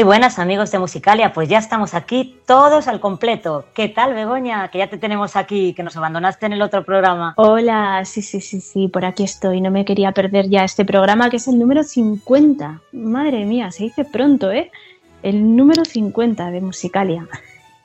Muy 0.00 0.06
buenas 0.06 0.38
amigos 0.38 0.70
de 0.70 0.78
Musicalia, 0.78 1.34
pues 1.34 1.46
ya 1.50 1.58
estamos 1.58 1.92
aquí 1.92 2.40
todos 2.46 2.88
al 2.88 3.00
completo. 3.00 3.66
¿Qué 3.74 3.86
tal 3.90 4.14
Begoña? 4.14 4.70
Que 4.70 4.78
ya 4.78 4.88
te 4.88 4.96
tenemos 4.96 5.36
aquí, 5.36 5.74
que 5.74 5.82
nos 5.82 5.94
abandonaste 5.94 6.46
en 6.46 6.54
el 6.54 6.62
otro 6.62 6.86
programa. 6.86 7.34
Hola, 7.36 8.02
sí, 8.06 8.22
sí, 8.22 8.40
sí, 8.40 8.62
sí, 8.62 8.88
por 8.88 9.04
aquí 9.04 9.24
estoy. 9.24 9.60
No 9.60 9.70
me 9.70 9.84
quería 9.84 10.12
perder 10.12 10.48
ya 10.48 10.64
este 10.64 10.86
programa 10.86 11.28
que 11.28 11.36
es 11.36 11.48
el 11.48 11.58
número 11.58 11.82
50. 11.82 12.80
Madre 12.92 13.44
mía, 13.44 13.70
se 13.72 13.82
dice 13.82 14.06
pronto, 14.06 14.50
¿eh? 14.50 14.70
El 15.22 15.54
número 15.54 15.84
50 15.84 16.50
de 16.50 16.62
Musicalia. 16.62 17.28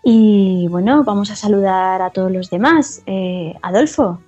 Y 0.01 0.67
bueno, 0.69 1.03
vamos 1.03 1.31
a 1.31 1.35
saludar 1.35 2.01
a 2.01 2.11
todos 2.11 2.31
los 2.31 2.49
demás. 2.49 3.01
Eh, 3.07 3.55
Adolfo, 3.61 4.21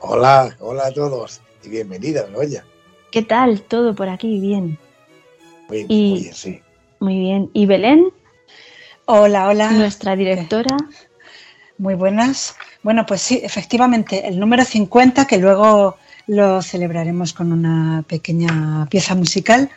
Hola, 0.00 0.56
hola 0.58 0.86
a 0.88 0.90
todos 0.92 1.40
y 1.62 1.68
bienvenida, 1.68 2.24
Begoña. 2.24 2.64
¿qué 3.12 3.22
tal? 3.22 3.62
Todo 3.62 3.94
por 3.94 4.08
aquí, 4.08 4.40
bien. 4.40 4.76
Muy, 5.68 5.86
Y- 5.88 6.10
muy 6.10 6.20
bien, 6.22 6.34
sí. 6.34 6.60
Muy 7.00 7.18
bien. 7.18 7.50
¿Y 7.52 7.66
Belén, 7.66 8.12
Hola, 9.06 9.48
hola. 9.48 9.70
nuestra 9.70 10.16
directora? 10.16 10.76
Muy 11.78 11.94
buenas. 11.94 12.56
Bueno, 12.82 13.06
pues 13.06 13.20
sí, 13.20 13.40
efectivamente, 13.42 14.26
el 14.26 14.40
número 14.40 14.64
50, 14.64 15.26
que 15.26 15.38
luego 15.38 15.96
lo 16.26 16.62
celebraremos 16.62 17.32
con 17.32 17.52
una 17.52 18.02
pequeña 18.08 18.86
pieza 18.90 19.14
musical. 19.14 19.70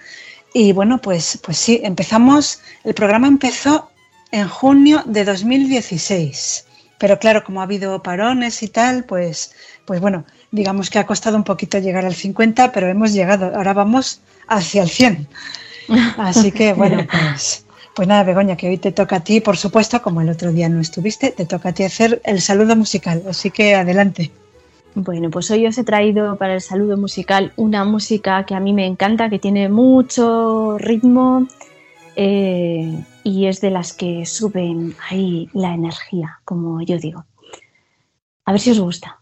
Y 0.53 0.71
bueno, 0.71 0.99
pues, 0.99 1.39
pues 1.43 1.57
sí, 1.57 1.79
empezamos, 1.83 2.61
el 2.83 2.93
programa 2.93 3.27
empezó 3.27 3.91
en 4.31 4.47
junio 4.47 5.03
de 5.05 5.25
2016. 5.25 6.65
Pero 6.97 7.19
claro, 7.19 7.43
como 7.43 7.61
ha 7.61 7.63
habido 7.63 8.01
parones 8.01 8.63
y 8.63 8.67
tal, 8.67 9.03
pues, 9.03 9.53
pues 9.85 10.01
bueno, 10.01 10.25
digamos 10.51 10.89
que 10.89 10.99
ha 10.99 11.05
costado 11.05 11.37
un 11.37 11.43
poquito 11.43 11.77
llegar 11.77 12.05
al 12.05 12.15
50, 12.15 12.71
pero 12.71 12.87
hemos 12.87 13.13
llegado. 13.13 13.55
Ahora 13.55 13.73
vamos 13.73 14.21
hacia 14.47 14.83
el 14.83 14.89
100. 14.89 15.27
Así 16.17 16.51
que 16.51 16.73
bueno, 16.81 17.05
pues, 17.09 17.65
pues 17.95 18.07
nada, 18.07 18.23
Begoña, 18.23 18.55
que 18.55 18.69
hoy 18.69 18.77
te 18.77 18.91
toca 18.91 19.17
a 19.17 19.23
ti, 19.23 19.41
por 19.41 19.57
supuesto, 19.57 20.01
como 20.01 20.21
el 20.21 20.29
otro 20.29 20.51
día 20.51 20.69
no 20.69 20.79
estuviste, 20.79 21.31
te 21.31 21.45
toca 21.45 21.69
a 21.69 21.73
ti 21.73 21.83
hacer 21.83 22.21
el 22.25 22.41
saludo 22.41 22.75
musical. 22.75 23.23
Así 23.27 23.51
que 23.51 23.75
adelante. 23.75 24.31
Bueno, 24.95 25.29
pues 25.29 25.51
hoy 25.51 25.67
os 25.67 25.77
he 25.77 25.83
traído 25.83 26.35
para 26.37 26.55
el 26.55 26.61
saludo 26.61 26.97
musical 26.97 27.53
una 27.55 27.85
música 27.85 28.45
que 28.45 28.55
a 28.55 28.59
mí 28.59 28.73
me 28.73 28.85
encanta, 28.85 29.29
que 29.29 29.39
tiene 29.39 29.69
mucho 29.69 30.77
ritmo 30.77 31.47
eh, 32.15 33.03
y 33.23 33.45
es 33.45 33.61
de 33.61 33.69
las 33.69 33.93
que 33.93 34.25
suben 34.25 34.95
ahí 35.09 35.49
la 35.53 35.73
energía, 35.73 36.41
como 36.43 36.81
yo 36.81 36.97
digo. 36.97 37.25
A 38.45 38.51
ver 38.51 38.59
si 38.59 38.71
os 38.71 38.79
gusta. 38.79 39.21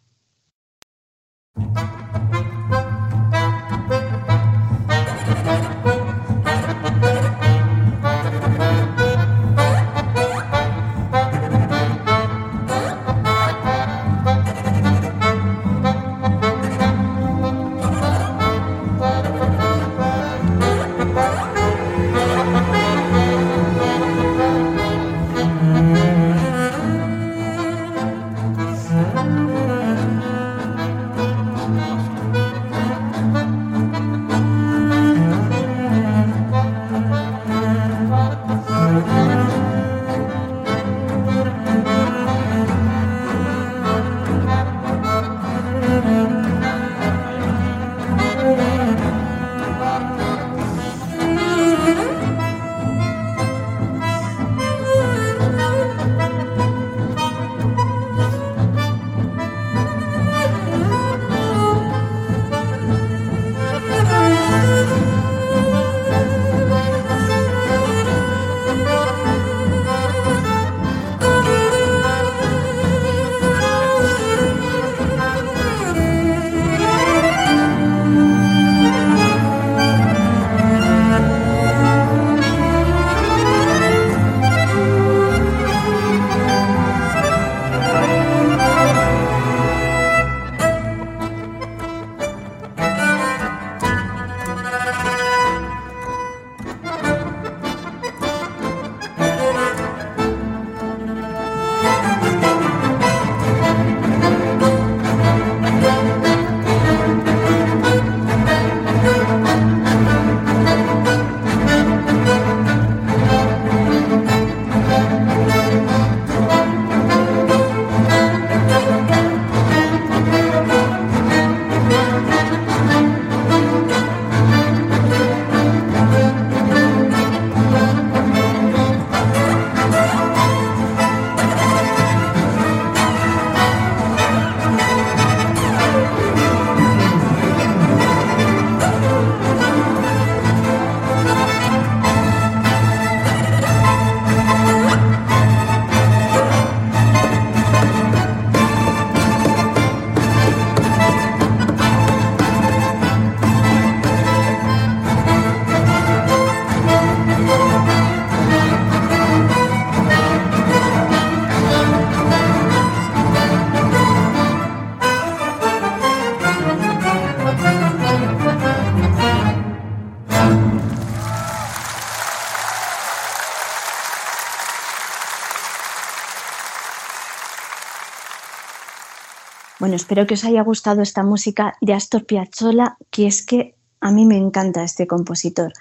Bueno, 179.87 179.95
espero 179.95 180.27
que 180.27 180.33
os 180.33 180.43
haya 180.43 180.63
gustado 180.63 181.01
esta 181.01 181.23
música 181.23 181.77
de 181.79 181.93
Astor 181.93 182.25
Piazzolla, 182.25 182.97
que 183.09 183.25
es 183.25 183.41
que 183.41 183.73
a 184.01 184.11
mí 184.11 184.25
me 184.25 184.35
encanta 184.35 184.83
este 184.83 185.07
compositor. 185.07 185.71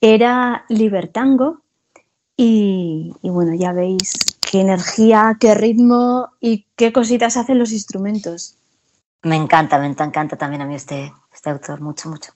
Era 0.00 0.64
libertango 0.70 1.60
y, 2.34 3.12
y 3.20 3.28
bueno, 3.28 3.54
ya 3.54 3.74
veis 3.74 4.38
qué 4.40 4.62
energía, 4.62 5.36
qué 5.38 5.54
ritmo 5.54 6.30
y 6.40 6.64
qué 6.76 6.94
cositas 6.94 7.36
hacen 7.36 7.58
los 7.58 7.72
instrumentos. 7.72 8.56
Me 9.20 9.36
encanta, 9.36 9.78
me 9.78 9.88
encanta 9.88 10.38
también 10.38 10.62
a 10.62 10.64
mí 10.64 10.74
este, 10.74 11.12
este 11.30 11.50
autor, 11.50 11.82
mucho, 11.82 12.08
mucho. 12.08 12.32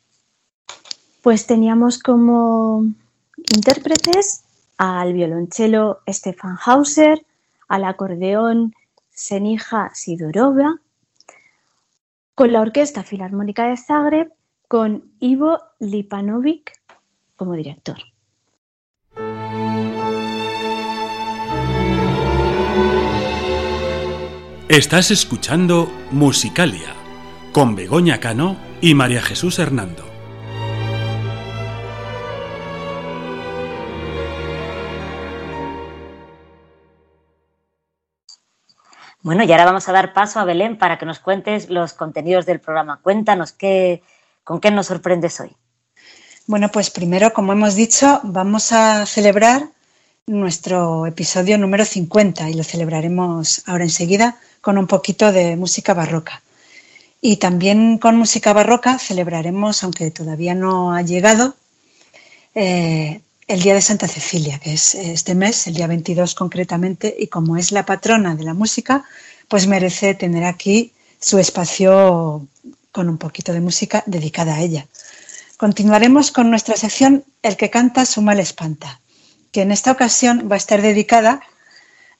Pues 1.22 1.46
teníamos 1.46 1.98
como 1.98 2.84
intérpretes 3.56 4.42
al 4.76 5.14
violonchelo 5.14 6.00
Stefan 6.06 6.58
Hauser, 6.62 7.24
al 7.68 7.86
acordeón 7.86 8.74
Senija 9.08 9.92
Sidorova, 9.94 10.78
con 12.40 12.54
la 12.54 12.62
Orquesta 12.62 13.02
Filarmónica 13.02 13.66
de 13.68 13.76
Zagreb, 13.76 14.32
con 14.66 15.12
Ivo 15.20 15.58
Lipanovic 15.78 16.72
como 17.36 17.52
director. 17.52 17.98
Estás 24.70 25.10
escuchando 25.10 25.92
Musicalia 26.12 26.94
con 27.52 27.76
Begoña 27.76 28.20
Cano 28.20 28.56
y 28.80 28.94
María 28.94 29.20
Jesús 29.20 29.58
Hernando. 29.58 30.09
Bueno, 39.22 39.44
y 39.44 39.52
ahora 39.52 39.66
vamos 39.66 39.88
a 39.88 39.92
dar 39.92 40.14
paso 40.14 40.40
a 40.40 40.44
Belén 40.44 40.78
para 40.78 40.98
que 40.98 41.04
nos 41.04 41.18
cuentes 41.18 41.68
los 41.68 41.92
contenidos 41.92 42.46
del 42.46 42.58
programa. 42.58 43.00
Cuéntanos 43.02 43.52
qué, 43.52 44.02
con 44.44 44.60
qué 44.60 44.70
nos 44.70 44.86
sorprendes 44.86 45.38
hoy. 45.40 45.54
Bueno, 46.46 46.70
pues 46.70 46.90
primero, 46.90 47.32
como 47.32 47.52
hemos 47.52 47.74
dicho, 47.74 48.20
vamos 48.22 48.72
a 48.72 49.04
celebrar 49.04 49.68
nuestro 50.26 51.06
episodio 51.06 51.58
número 51.58 51.84
50 51.84 52.48
y 52.48 52.54
lo 52.54 52.64
celebraremos 52.64 53.62
ahora 53.66 53.84
enseguida 53.84 54.38
con 54.62 54.78
un 54.78 54.86
poquito 54.86 55.32
de 55.32 55.56
música 55.56 55.92
barroca. 55.92 56.42
Y 57.20 57.36
también 57.36 57.98
con 57.98 58.16
música 58.16 58.54
barroca 58.54 58.98
celebraremos, 58.98 59.82
aunque 59.84 60.10
todavía 60.10 60.54
no 60.54 60.94
ha 60.94 61.02
llegado, 61.02 61.54
eh, 62.54 63.20
el 63.50 63.62
Día 63.62 63.74
de 63.74 63.82
Santa 63.82 64.06
Cecilia, 64.06 64.60
que 64.60 64.74
es 64.74 64.94
este 64.94 65.34
mes, 65.34 65.66
el 65.66 65.74
día 65.74 65.88
22 65.88 66.36
concretamente, 66.36 67.16
y 67.18 67.26
como 67.26 67.56
es 67.56 67.72
la 67.72 67.84
patrona 67.84 68.36
de 68.36 68.44
la 68.44 68.54
música, 68.54 69.04
pues 69.48 69.66
merece 69.66 70.14
tener 70.14 70.44
aquí 70.44 70.92
su 71.18 71.36
espacio 71.40 72.46
con 72.92 73.08
un 73.08 73.18
poquito 73.18 73.52
de 73.52 73.60
música 73.60 74.04
dedicada 74.06 74.54
a 74.54 74.60
ella. 74.60 74.86
Continuaremos 75.56 76.30
con 76.30 76.48
nuestra 76.48 76.76
sección 76.76 77.24
El 77.42 77.56
que 77.56 77.70
canta 77.70 78.06
su 78.06 78.22
mal 78.22 78.38
espanta, 78.38 79.00
que 79.50 79.62
en 79.62 79.72
esta 79.72 79.90
ocasión 79.90 80.48
va 80.48 80.54
a 80.54 80.58
estar 80.58 80.80
dedicada 80.80 81.40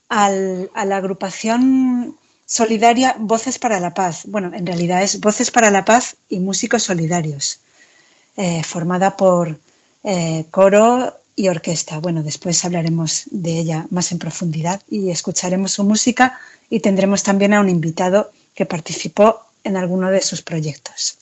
a 0.09 0.31
la 0.31 0.97
agrupación 0.97 2.17
solidaria 2.45 3.15
Voces 3.21 3.61
para 3.61 3.79
la 3.79 3.95
Paz. 3.95 4.23
Bueno, 4.27 4.51
en 4.53 4.67
realidad 4.67 5.05
es 5.05 5.21
Voces 5.21 5.53
para 5.53 5.71
la 5.71 5.85
Paz 5.85 6.17
y 6.29 6.41
Músicos 6.41 6.83
Solidarios, 6.83 7.61
eh, 8.37 8.65
formada 8.65 9.17
por 9.17 9.61
eh, 10.03 10.47
coro, 10.51 11.20
y 11.41 11.49
orquesta. 11.49 11.99
Bueno, 11.99 12.23
después 12.23 12.63
hablaremos 12.67 13.25
de 13.31 13.59
ella 13.59 13.87
más 13.91 14.13
en 14.13 14.19
profundidad 14.19 14.83
y 14.91 15.11
escucharemos 15.11 15.73
su 15.73 15.85
música 15.85 16.39
y 16.69 16.81
tendremos 16.81 17.23
también 17.23 17.55
a 17.55 17.61
un 17.61 17.71
invitado 17.71 18.31
que 18.55 18.67
participó 18.67 19.41
en 19.65 19.79
alguno 19.79 20.11
de 20.11 20.21
sus 20.21 20.43
proyectos. 20.43 21.17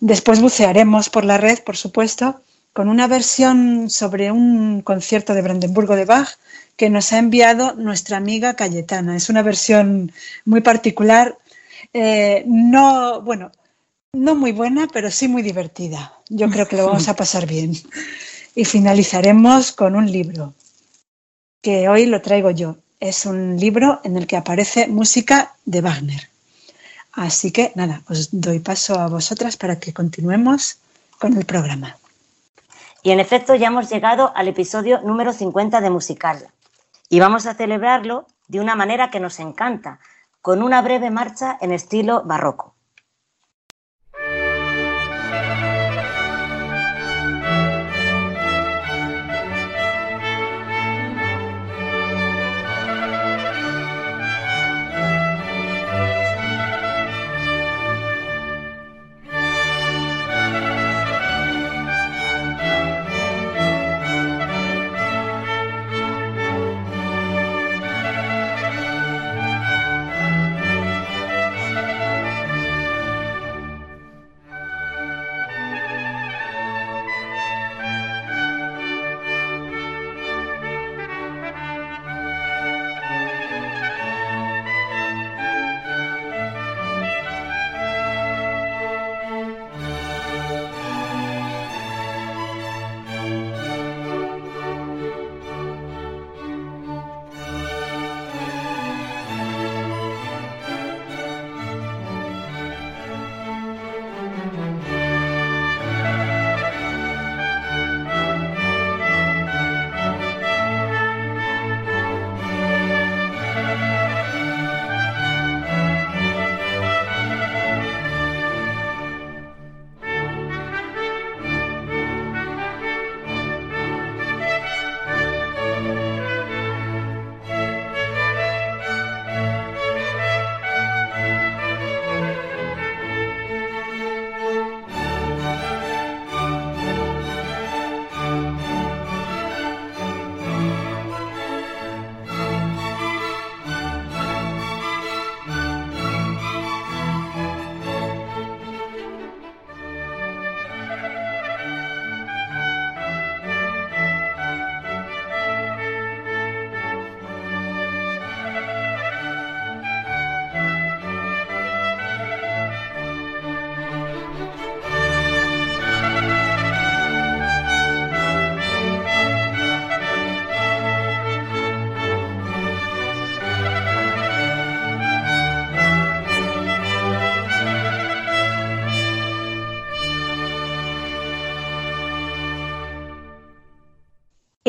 Después 0.00 0.40
bucearemos 0.40 1.10
por 1.10 1.24
la 1.24 1.38
red, 1.38 1.60
por 1.60 1.76
supuesto, 1.76 2.40
con 2.72 2.88
una 2.88 3.06
versión 3.06 3.88
sobre 3.88 4.32
un 4.32 4.82
concierto 4.82 5.32
de 5.32 5.42
Brandenburgo 5.42 5.94
de 5.94 6.04
Bach 6.04 6.30
que 6.76 6.90
nos 6.90 7.12
ha 7.12 7.18
enviado 7.18 7.74
nuestra 7.74 8.16
amiga 8.16 8.54
Cayetana. 8.54 9.14
Es 9.14 9.28
una 9.28 9.42
versión 9.42 10.10
muy 10.44 10.60
particular, 10.60 11.38
eh, 11.92 12.42
no, 12.48 13.20
bueno, 13.22 13.52
no 14.12 14.34
muy 14.34 14.50
buena, 14.50 14.88
pero 14.92 15.08
sí 15.12 15.28
muy 15.28 15.42
divertida. 15.42 16.18
Yo 16.28 16.50
creo 16.50 16.66
que 16.66 16.76
lo 16.76 16.86
vamos 16.86 17.06
a 17.06 17.14
pasar 17.14 17.46
bien. 17.46 17.74
Y 18.54 18.64
finalizaremos 18.64 19.72
con 19.72 19.96
un 19.96 20.10
libro, 20.10 20.52
que 21.62 21.88
hoy 21.88 22.06
lo 22.06 22.20
traigo 22.20 22.50
yo. 22.50 22.76
Es 23.00 23.24
un 23.24 23.56
libro 23.58 24.00
en 24.04 24.16
el 24.16 24.26
que 24.26 24.36
aparece 24.36 24.88
música 24.88 25.54
de 25.64 25.80
Wagner. 25.80 26.28
Así 27.12 27.50
que 27.50 27.72
nada, 27.74 28.02
os 28.08 28.28
doy 28.32 28.58
paso 28.58 28.98
a 28.98 29.08
vosotras 29.08 29.56
para 29.56 29.78
que 29.78 29.92
continuemos 29.92 30.78
con 31.18 31.36
el 31.36 31.44
programa. 31.44 31.96
Y 33.02 33.10
en 33.10 33.20
efecto 33.20 33.54
ya 33.54 33.68
hemos 33.68 33.90
llegado 33.90 34.32
al 34.36 34.48
episodio 34.48 35.00
número 35.02 35.32
50 35.32 35.80
de 35.80 35.90
Musical. 35.90 36.48
Y 37.08 37.20
vamos 37.20 37.46
a 37.46 37.54
celebrarlo 37.54 38.26
de 38.48 38.60
una 38.60 38.74
manera 38.76 39.10
que 39.10 39.20
nos 39.20 39.40
encanta, 39.40 39.98
con 40.40 40.62
una 40.62 40.82
breve 40.82 41.10
marcha 41.10 41.58
en 41.60 41.72
estilo 41.72 42.22
barroco. 42.24 42.71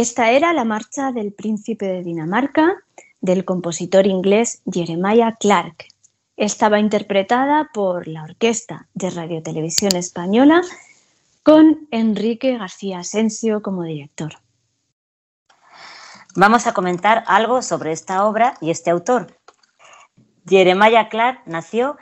Esta 0.03 0.31
era 0.31 0.51
la 0.51 0.65
marcha 0.65 1.13
del 1.13 1.31
príncipe 1.31 1.86
de 1.86 2.03
Dinamarca 2.03 2.75
del 3.22 3.45
compositor 3.45 4.05
inglés 4.05 4.62
Jeremiah 4.69 5.38
Clarke. 5.39 5.88
Estaba 6.36 6.77
interpretada 6.77 7.69
por 7.74 8.10
la 8.10 8.24
Orquesta 8.24 8.89
de 8.93 9.12
Radiotelevisión 9.12 9.95
Española 9.95 10.62
con 11.41 11.88
Enrique 11.89 12.57
García 12.57 13.00
Asensio 13.00 13.62
como 13.62 13.83
director. 13.83 14.33
Vamos 16.36 16.67
a 16.67 16.74
comentar 16.74 17.24
algo 17.25 17.62
sobre 17.62 17.93
esta 17.93 18.25
obra 18.25 18.57
y 18.60 18.72
este 18.72 18.89
autor. 18.89 19.39
Jeremiah 20.45 21.07
Clarke 21.07 21.43
nació 21.45 21.95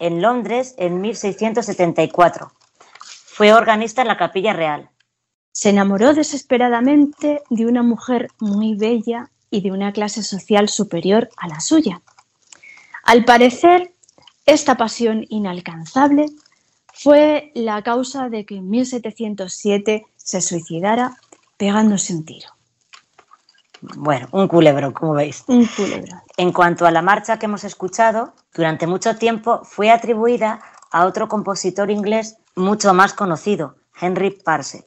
en 0.00 0.20
Londres 0.20 0.74
en 0.78 1.00
1674. 1.00 2.50
Fue 2.98 3.52
organista 3.52 4.02
en 4.02 4.08
la 4.08 4.16
Capilla 4.16 4.52
Real. 4.52 4.90
Se 5.56 5.70
enamoró 5.70 6.12
desesperadamente 6.12 7.42
de 7.48 7.64
una 7.64 7.82
mujer 7.82 8.28
muy 8.38 8.74
bella 8.74 9.30
y 9.50 9.62
de 9.62 9.72
una 9.72 9.90
clase 9.90 10.22
social 10.22 10.68
superior 10.68 11.30
a 11.38 11.48
la 11.48 11.60
suya. 11.60 12.02
Al 13.04 13.24
parecer, 13.24 13.94
esta 14.44 14.76
pasión 14.76 15.24
inalcanzable 15.30 16.26
fue 16.92 17.52
la 17.54 17.82
causa 17.82 18.28
de 18.28 18.44
que 18.44 18.56
en 18.56 18.68
1707 18.68 20.04
se 20.14 20.40
suicidara 20.42 21.16
pegándose 21.56 22.12
un 22.12 22.26
tiro. 22.26 22.50
Bueno, 23.80 24.28
un 24.32 24.48
culebro, 24.48 24.92
como 24.92 25.14
veis. 25.14 25.42
Un 25.46 25.64
culebro. 25.64 26.20
En 26.36 26.52
cuanto 26.52 26.84
a 26.84 26.90
la 26.90 27.00
marcha 27.00 27.38
que 27.38 27.46
hemos 27.46 27.64
escuchado, 27.64 28.34
durante 28.52 28.86
mucho 28.86 29.16
tiempo 29.16 29.62
fue 29.64 29.90
atribuida 29.90 30.60
a 30.90 31.06
otro 31.06 31.28
compositor 31.28 31.90
inglés 31.90 32.36
mucho 32.56 32.92
más 32.92 33.14
conocido, 33.14 33.76
Henry 33.98 34.32
Purcell. 34.32 34.84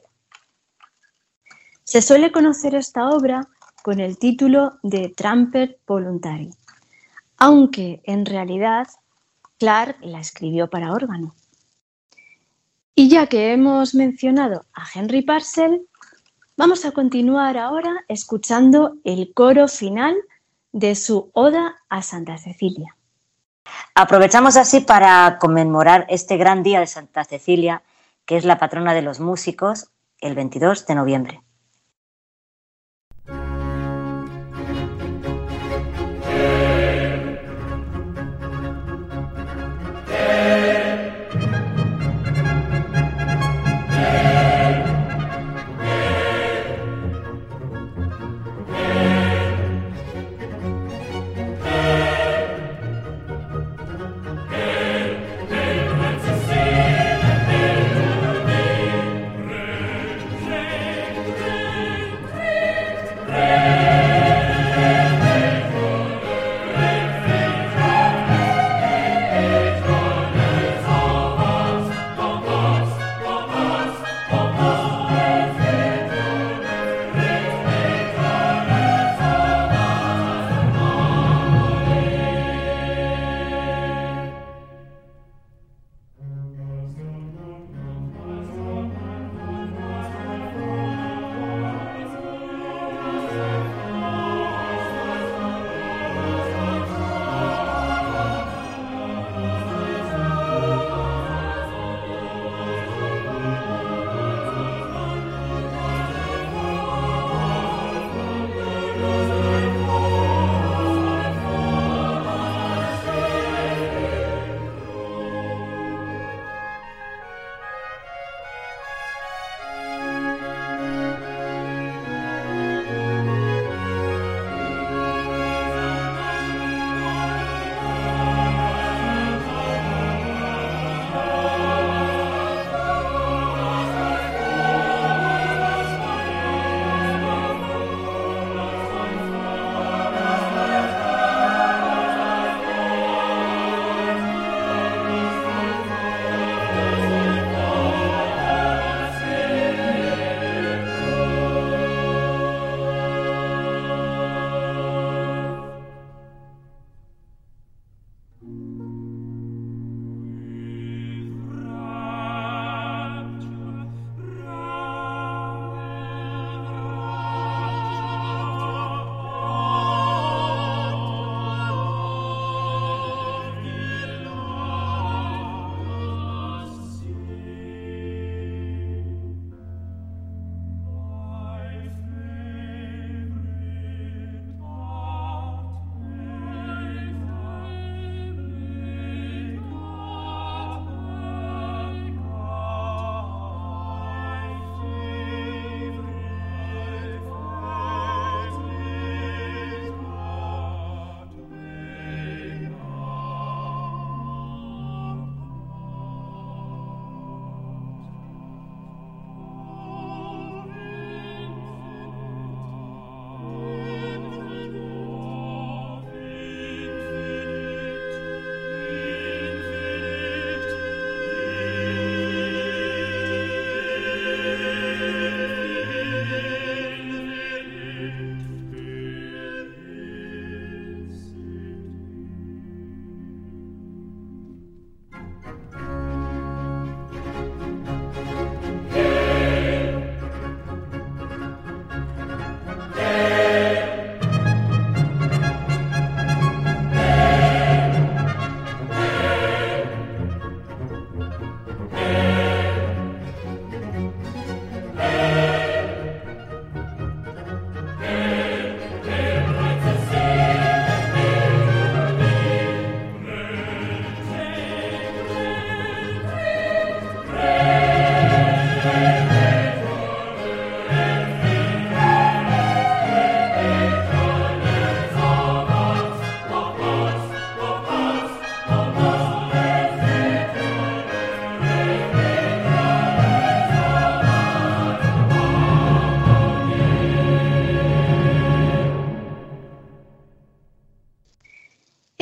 Se 1.84 2.02
suele 2.02 2.30
conocer 2.32 2.74
esta 2.74 3.08
obra 3.08 3.48
con 3.82 4.00
el 4.00 4.18
título 4.18 4.78
de 4.82 5.08
Trumpet 5.16 5.78
Voluntary, 5.86 6.50
aunque 7.38 8.00
en 8.04 8.26
realidad 8.26 8.86
Clark 9.58 9.96
la 10.02 10.20
escribió 10.20 10.68
para 10.68 10.92
órgano. 10.92 11.34
Y 12.94 13.08
ya 13.08 13.26
que 13.26 13.52
hemos 13.52 13.94
mencionado 13.94 14.66
a 14.74 14.84
Henry 14.94 15.22
Purcell, 15.22 15.86
vamos 16.56 16.84
a 16.84 16.92
continuar 16.92 17.56
ahora 17.56 18.04
escuchando 18.08 18.96
el 19.04 19.32
coro 19.32 19.68
final 19.68 20.14
de 20.72 20.94
su 20.94 21.30
Oda 21.32 21.76
a 21.88 22.02
Santa 22.02 22.36
Cecilia. 22.38 22.96
Aprovechamos 23.94 24.56
así 24.56 24.80
para 24.80 25.38
conmemorar 25.40 26.06
este 26.08 26.36
gran 26.36 26.62
día 26.62 26.80
de 26.80 26.86
Santa 26.86 27.24
Cecilia, 27.24 27.82
que 28.24 28.36
es 28.36 28.44
la 28.44 28.58
patrona 28.58 28.94
de 28.94 29.02
los 29.02 29.20
músicos, 29.20 29.90
el 30.20 30.34
22 30.34 30.86
de 30.86 30.94
noviembre. 30.94 31.42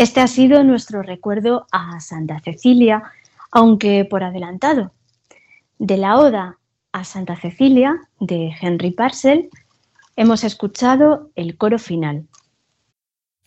Este 0.08 0.22
ha 0.22 0.26
sido 0.26 0.64
nuestro 0.64 1.02
recuerdo 1.02 1.66
a 1.70 2.00
Santa 2.00 2.40
Cecilia, 2.40 3.02
aunque 3.52 4.06
por 4.06 4.24
adelantado. 4.24 4.90
De 5.78 5.98
la 5.98 6.16
Oda 6.16 6.56
a 6.92 7.04
Santa 7.04 7.36
Cecilia 7.36 8.00
de 8.18 8.50
Henry 8.58 8.90
Parcel 8.90 9.50
hemos 10.16 10.44
escuchado 10.44 11.28
el 11.36 11.58
coro 11.58 11.78
final. 11.78 12.26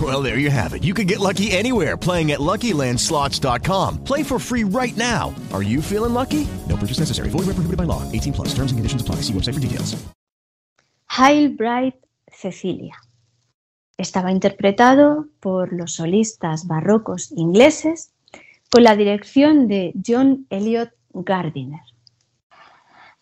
Well, 0.00 0.22
there 0.22 0.38
you 0.38 0.50
have 0.50 0.72
it. 0.72 0.84
You 0.84 0.94
can 0.94 1.08
get 1.08 1.18
lucky 1.18 1.50
anywhere 1.50 1.96
playing 1.96 2.30
at 2.30 2.38
LuckyLandSlots.com. 2.38 4.04
Play 4.04 4.22
for 4.22 4.38
free 4.38 4.62
right 4.62 4.96
now. 4.96 5.34
Are 5.52 5.64
you 5.64 5.82
feeling 5.82 6.14
lucky? 6.14 6.46
No 6.68 6.76
purchase 6.76 7.00
necessary. 7.00 7.28
Void 7.30 7.46
where 7.46 7.58
prohibited 7.58 7.76
by 7.76 7.84
law. 7.84 8.02
18 8.12 8.32
plus. 8.32 8.54
Terms 8.54 8.70
and 8.70 8.78
conditions 8.78 9.02
apply. 9.02 9.16
See 9.26 9.32
website 9.32 9.54
for 9.54 9.60
details. 9.60 9.96
Hail 11.10 11.50
Bright 11.56 11.96
Cecilia. 12.32 12.94
Estaba 13.98 14.30
interpretado 14.30 15.26
por 15.40 15.72
los 15.72 15.94
solistas 15.96 16.66
barrocos 16.66 17.32
ingleses 17.32 18.12
con 18.70 18.84
la 18.84 18.96
dirección 18.96 19.68
de 19.68 19.92
John 20.06 20.46
Elliot 20.48 20.92
Gardiner. 21.12 21.80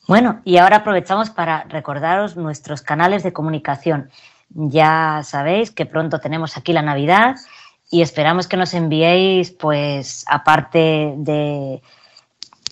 Bueno, 0.06 0.40
y 0.44 0.58
ahora 0.58 0.76
aprovechamos 0.76 1.30
para 1.30 1.64
recordaros 1.64 2.36
nuestros 2.36 2.82
canales 2.82 3.22
de 3.22 3.32
comunicación. 3.32 4.10
Ya 4.50 5.22
sabéis 5.24 5.70
que 5.70 5.86
pronto 5.86 6.20
tenemos 6.20 6.56
aquí 6.56 6.72
la 6.72 6.82
Navidad 6.82 7.36
y 7.90 8.02
esperamos 8.02 8.46
que 8.46 8.56
nos 8.56 8.74
enviéis, 8.74 9.50
pues, 9.50 10.24
aparte 10.28 11.14
de 11.16 11.82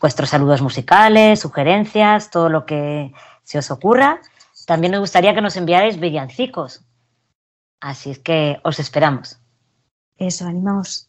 vuestros 0.01 0.31
saludos 0.31 0.63
musicales, 0.63 1.41
sugerencias, 1.41 2.31
todo 2.31 2.49
lo 2.49 2.67
que 2.67 3.13
se 3.43 3.59
os 3.59 3.71
ocurra. 3.71 4.21
También 4.67 4.93
nos 4.93 5.01
gustaría 5.01 5.35
que 5.35 5.41
nos 5.41 5.57
enviarais 5.57 6.01
villancicos. 6.01 6.83
Así 7.81 8.11
es 8.11 8.19
que 8.19 8.59
os 8.65 8.79
esperamos. 8.79 9.39
Eso, 10.19 10.47
animaos. 10.47 11.09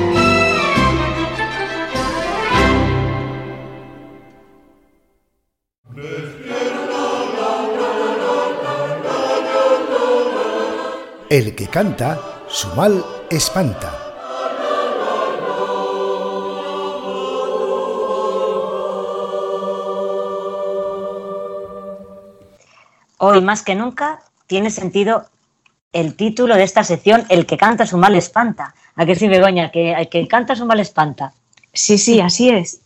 El 11.31 11.55
que 11.55 11.67
canta, 11.67 12.19
su 12.49 12.67
mal 12.75 13.05
espanta. 13.29 13.97
Hoy 23.17 23.39
más 23.39 23.63
que 23.63 23.75
nunca 23.75 24.19
tiene 24.45 24.69
sentido 24.71 25.29
el 25.93 26.15
título 26.17 26.55
de 26.55 26.63
esta 26.63 26.83
sección, 26.83 27.25
El 27.29 27.45
que 27.45 27.55
canta 27.55 27.85
su 27.85 27.97
mal 27.97 28.15
espanta. 28.15 28.75
¿A 28.97 29.05
qué 29.05 29.15
sí, 29.15 29.29
Begoña? 29.29 29.71
Que 29.71 29.93
el 29.93 30.09
que 30.09 30.27
canta 30.27 30.57
su 30.57 30.65
mal 30.65 30.81
espanta. 30.81 31.31
Sí, 31.71 31.97
sí, 31.97 32.19
así 32.19 32.49
es. 32.49 32.81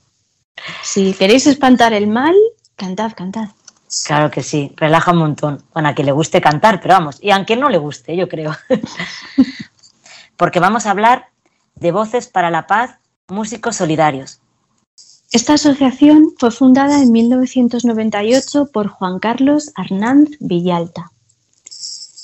Si 0.83 1.13
queréis 1.13 1.47
espantar 1.47 1.93
el 1.93 2.05
mal, 2.05 2.35
cantad, 2.75 3.13
cantad. 3.13 3.49
Claro 4.03 4.29
que 4.29 4.43
sí, 4.43 4.73
relaja 4.75 5.11
un 5.11 5.19
montón. 5.19 5.63
Bueno, 5.73 5.89
a 5.89 5.95
quien 5.95 6.07
le 6.07 6.11
guste 6.11 6.41
cantar, 6.41 6.81
pero 6.81 6.95
vamos, 6.95 7.17
y 7.21 7.31
a 7.31 7.45
quien 7.45 7.59
no 7.59 7.69
le 7.69 7.77
guste, 7.77 8.15
yo 8.15 8.27
creo. 8.27 8.55
Porque 10.37 10.59
vamos 10.59 10.85
a 10.85 10.91
hablar 10.91 11.29
de 11.75 11.91
Voces 11.91 12.27
para 12.27 12.51
la 12.51 12.67
Paz, 12.67 12.97
Músicos 13.27 13.77
Solidarios. 13.77 14.39
Esta 15.31 15.53
asociación 15.53 16.33
fue 16.37 16.51
fundada 16.51 17.01
en 17.01 17.11
1998 17.11 18.69
por 18.71 18.87
Juan 18.87 19.19
Carlos 19.19 19.71
Arnanz 19.75 20.29
Villalta. 20.39 21.11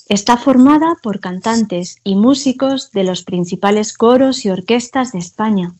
Está 0.08 0.38
formada 0.38 0.96
por 1.02 1.20
cantantes 1.20 1.98
y 2.04 2.16
músicos 2.16 2.92
de 2.92 3.04
los 3.04 3.24
principales 3.24 3.94
coros 3.94 4.46
y 4.46 4.50
orquestas 4.50 5.14
de 5.14 5.20
España. 5.20 5.74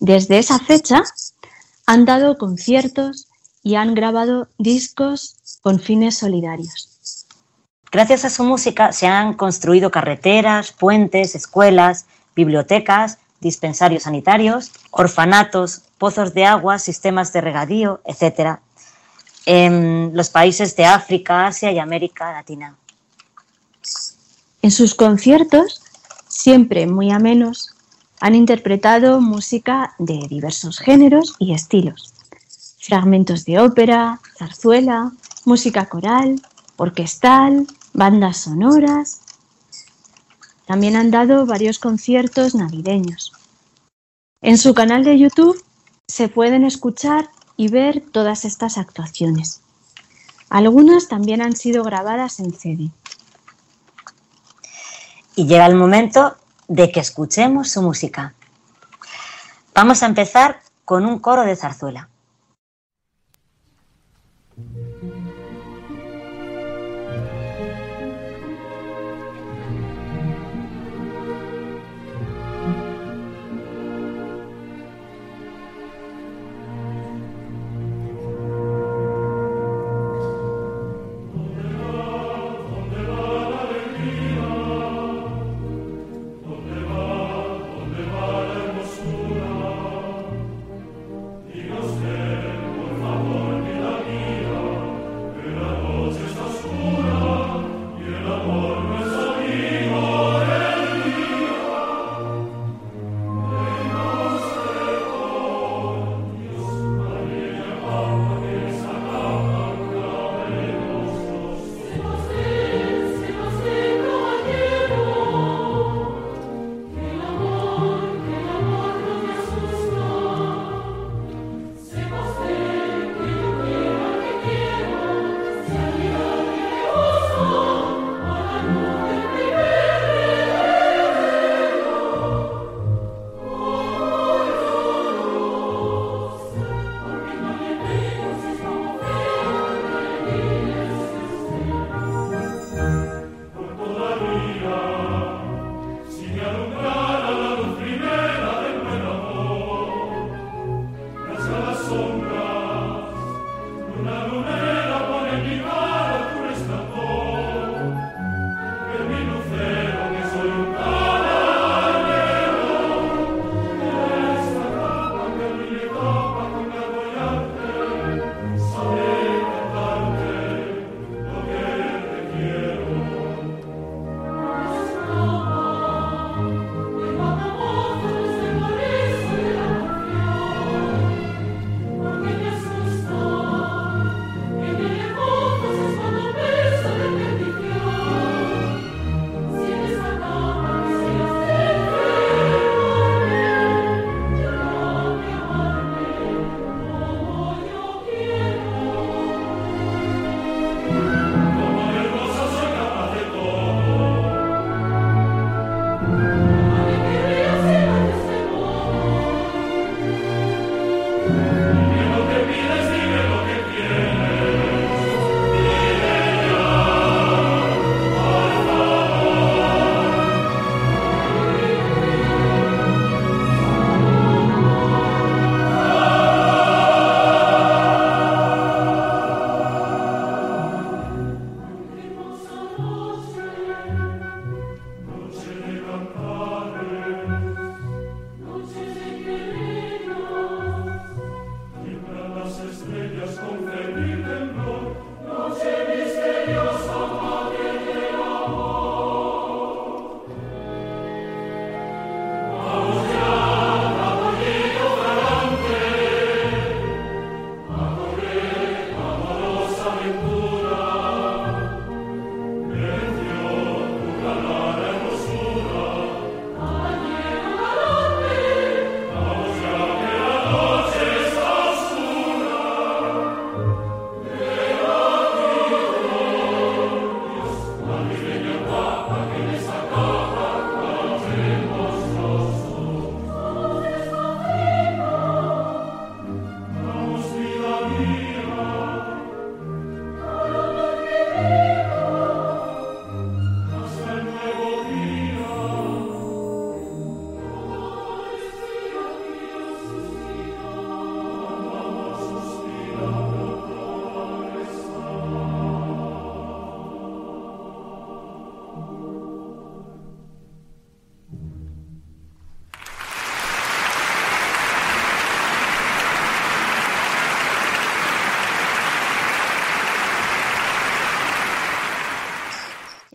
Desde 0.00 0.38
esa 0.38 0.58
fecha 0.58 1.02
han 1.86 2.04
dado 2.04 2.36
conciertos 2.38 3.28
y 3.62 3.76
han 3.76 3.94
grabado 3.94 4.48
discos 4.58 5.36
con 5.62 5.78
fines 5.78 6.18
solidarios. 6.18 7.26
Gracias 7.90 8.24
a 8.24 8.30
su 8.30 8.42
música 8.44 8.92
se 8.92 9.06
han 9.06 9.34
construido 9.34 9.90
carreteras, 9.90 10.72
puentes, 10.72 11.34
escuelas, 11.34 12.06
bibliotecas, 12.34 13.18
dispensarios 13.40 14.04
sanitarios, 14.04 14.72
orfanatos, 14.90 15.82
pozos 15.98 16.32
de 16.32 16.46
agua, 16.46 16.78
sistemas 16.78 17.32
de 17.32 17.40
regadío, 17.40 18.00
etc. 18.04 18.60
en 19.44 20.12
los 20.14 20.30
países 20.30 20.74
de 20.76 20.86
África, 20.86 21.46
Asia 21.46 21.70
y 21.70 21.78
América 21.78 22.32
Latina. 22.32 22.76
En 24.62 24.70
sus 24.70 24.94
conciertos, 24.94 25.82
siempre 26.28 26.86
muy 26.86 27.10
amenos, 27.10 27.74
han 28.20 28.36
interpretado 28.36 29.20
música 29.20 29.94
de 29.98 30.28
diversos 30.28 30.78
géneros 30.78 31.34
y 31.40 31.52
estilos. 31.52 32.11
Fragmentos 32.82 33.44
de 33.44 33.60
ópera, 33.60 34.18
zarzuela, 34.36 35.12
música 35.44 35.88
coral, 35.88 36.42
orquestal, 36.76 37.68
bandas 37.92 38.38
sonoras. 38.38 39.20
También 40.66 40.96
han 40.96 41.12
dado 41.12 41.46
varios 41.46 41.78
conciertos 41.78 42.56
navideños. 42.56 43.34
En 44.40 44.58
su 44.58 44.74
canal 44.74 45.04
de 45.04 45.16
YouTube 45.16 45.64
se 46.08 46.28
pueden 46.28 46.64
escuchar 46.64 47.28
y 47.56 47.68
ver 47.68 48.00
todas 48.00 48.44
estas 48.44 48.76
actuaciones. 48.78 49.60
Algunas 50.50 51.06
también 51.06 51.40
han 51.40 51.54
sido 51.54 51.84
grabadas 51.84 52.40
en 52.40 52.52
CD. 52.52 52.90
Y 55.36 55.46
llega 55.46 55.66
el 55.66 55.76
momento 55.76 56.36
de 56.66 56.90
que 56.90 56.98
escuchemos 56.98 57.70
su 57.70 57.80
música. 57.80 58.34
Vamos 59.72 60.02
a 60.02 60.06
empezar 60.06 60.60
con 60.84 61.06
un 61.06 61.20
coro 61.20 61.42
de 61.42 61.54
zarzuela. 61.54 62.08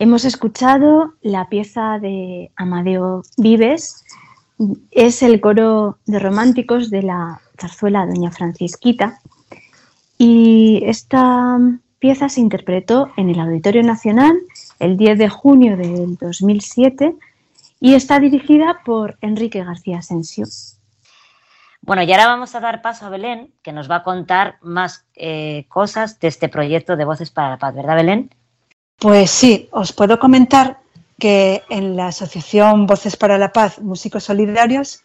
Hemos 0.08 0.24
escuchado 0.24 1.12
la 1.20 1.50
pieza 1.50 1.98
de 1.98 2.50
Amadeo 2.56 3.24
Vives, 3.36 4.06
es 4.90 5.22
el 5.22 5.38
coro 5.38 5.98
de 6.06 6.18
románticos 6.18 6.88
de 6.88 7.02
la 7.02 7.42
zarzuela 7.60 8.06
Doña 8.06 8.30
Francisquita 8.30 9.20
y 10.16 10.80
esta 10.86 11.58
pieza 11.98 12.30
se 12.30 12.40
interpretó 12.40 13.10
en 13.18 13.28
el 13.28 13.38
Auditorio 13.38 13.82
Nacional 13.82 14.34
el 14.78 14.96
10 14.96 15.18
de 15.18 15.28
junio 15.28 15.76
del 15.76 16.16
2007 16.16 17.14
y 17.78 17.92
está 17.92 18.18
dirigida 18.18 18.80
por 18.86 19.18
Enrique 19.20 19.62
García 19.62 19.98
Asensio. 19.98 20.46
Bueno, 21.82 22.02
y 22.02 22.10
ahora 22.12 22.28
vamos 22.28 22.54
a 22.54 22.60
dar 22.60 22.80
paso 22.80 23.04
a 23.04 23.10
Belén, 23.10 23.52
que 23.62 23.72
nos 23.72 23.90
va 23.90 23.96
a 23.96 24.02
contar 24.04 24.56
más 24.62 25.04
eh, 25.16 25.66
cosas 25.68 26.18
de 26.18 26.28
este 26.28 26.48
proyecto 26.48 26.96
de 26.96 27.04
Voces 27.04 27.30
para 27.30 27.50
la 27.50 27.58
Paz, 27.58 27.74
¿verdad, 27.74 27.96
Belén? 27.96 28.30
Pues 28.98 29.30
sí, 29.30 29.68
os 29.70 29.92
puedo 29.92 30.18
comentar 30.18 30.80
que 31.20 31.62
en 31.70 31.94
la 31.94 32.08
Asociación 32.08 32.86
Voces 32.86 33.16
para 33.16 33.38
la 33.38 33.52
Paz, 33.52 33.78
Músicos 33.80 34.24
Solidarios, 34.24 35.02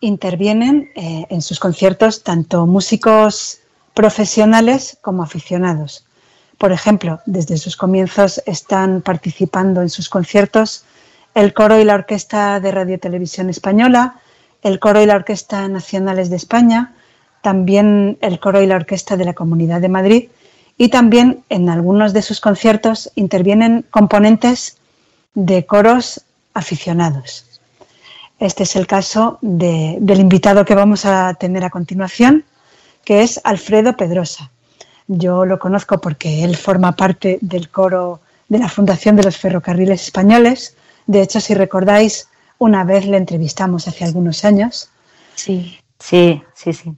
intervienen 0.00 0.90
eh, 0.94 1.26
en 1.30 1.40
sus 1.40 1.58
conciertos 1.58 2.22
tanto 2.22 2.66
músicos 2.66 3.60
profesionales 3.94 4.98
como 5.00 5.22
aficionados. 5.22 6.04
Por 6.58 6.70
ejemplo, 6.70 7.20
desde 7.24 7.56
sus 7.56 7.78
comienzos 7.78 8.42
están 8.44 9.00
participando 9.00 9.80
en 9.80 9.88
sus 9.88 10.10
conciertos 10.10 10.84
el 11.34 11.54
coro 11.54 11.80
y 11.80 11.84
la 11.84 11.94
orquesta 11.94 12.60
de 12.60 12.72
Radio 12.72 13.00
Televisión 13.00 13.48
Española, 13.48 14.20
el 14.60 14.78
coro 14.78 15.00
y 15.00 15.06
la 15.06 15.16
orquesta 15.16 15.66
nacionales 15.66 16.28
de 16.28 16.36
España, 16.36 16.92
también 17.40 18.18
el 18.20 18.38
coro 18.38 18.60
y 18.60 18.66
la 18.66 18.76
orquesta 18.76 19.16
de 19.16 19.24
la 19.24 19.32
Comunidad 19.32 19.80
de 19.80 19.88
Madrid 19.88 20.28
y 20.80 20.88
también 20.88 21.44
en 21.50 21.68
algunos 21.68 22.14
de 22.14 22.22
sus 22.22 22.40
conciertos 22.40 23.12
intervienen 23.14 23.84
componentes 23.90 24.78
de 25.34 25.66
coros 25.66 26.22
aficionados. 26.54 27.60
Este 28.38 28.62
es 28.62 28.76
el 28.76 28.86
caso 28.86 29.36
del 29.42 30.20
invitado 30.20 30.64
que 30.64 30.74
vamos 30.74 31.04
a 31.04 31.34
tener 31.34 31.64
a 31.64 31.68
continuación, 31.68 32.46
que 33.04 33.22
es 33.22 33.42
Alfredo 33.44 33.94
Pedrosa. 33.94 34.52
Yo 35.06 35.44
lo 35.44 35.58
conozco 35.58 36.00
porque 36.00 36.44
él 36.44 36.56
forma 36.56 36.96
parte 36.96 37.36
del 37.42 37.68
coro 37.68 38.22
de 38.48 38.60
la 38.60 38.70
Fundación 38.70 39.16
de 39.16 39.24
los 39.24 39.36
Ferrocarriles 39.36 40.04
Españoles. 40.04 40.76
De 41.06 41.20
hecho, 41.20 41.42
si 41.42 41.52
recordáis, 41.52 42.30
una 42.56 42.84
vez 42.84 43.04
le 43.04 43.18
entrevistamos 43.18 43.86
hace 43.86 44.06
algunos 44.06 44.46
años. 44.46 44.88
Sí, 45.34 45.78
sí, 45.98 46.42
sí, 46.54 46.72
sí. 46.72 46.94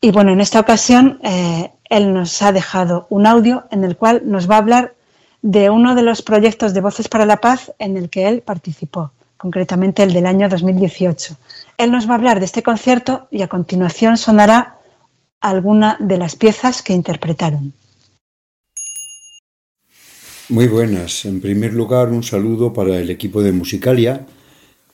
Y 0.00 0.12
bueno, 0.12 0.30
en 0.30 0.40
esta 0.40 0.60
ocasión 0.60 1.18
eh, 1.24 1.72
él 1.88 2.12
nos 2.12 2.40
ha 2.42 2.52
dejado 2.52 3.06
un 3.10 3.26
audio 3.26 3.64
en 3.70 3.84
el 3.84 3.96
cual 3.96 4.22
nos 4.24 4.50
va 4.50 4.56
a 4.56 4.58
hablar 4.58 4.94
de 5.42 5.70
uno 5.70 5.94
de 5.94 6.02
los 6.02 6.22
proyectos 6.22 6.74
de 6.74 6.80
Voces 6.80 7.08
para 7.08 7.26
la 7.26 7.40
Paz 7.40 7.72
en 7.78 7.96
el 7.96 8.10
que 8.10 8.26
él 8.28 8.42
participó, 8.42 9.12
concretamente 9.36 10.02
el 10.02 10.12
del 10.12 10.26
año 10.26 10.48
2018. 10.48 11.36
Él 11.78 11.92
nos 11.92 12.08
va 12.08 12.12
a 12.12 12.16
hablar 12.16 12.40
de 12.40 12.46
este 12.46 12.62
concierto 12.62 13.28
y 13.30 13.42
a 13.42 13.48
continuación 13.48 14.16
sonará 14.16 14.78
alguna 15.40 15.96
de 16.00 16.18
las 16.18 16.34
piezas 16.34 16.82
que 16.82 16.92
interpretaron. 16.92 17.72
Muy 20.48 20.68
buenas. 20.68 21.24
En 21.24 21.40
primer 21.40 21.74
lugar, 21.74 22.08
un 22.08 22.22
saludo 22.22 22.72
para 22.72 22.98
el 22.98 23.10
equipo 23.10 23.42
de 23.42 23.52
Musicalia 23.52 24.26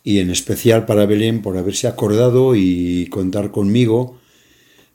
y 0.02 0.18
en 0.18 0.30
especial 0.30 0.86
para 0.86 1.06
Belén 1.06 1.42
por 1.42 1.56
haberse 1.56 1.86
acordado 1.86 2.56
y 2.56 3.06
contar 3.08 3.50
conmigo 3.50 4.18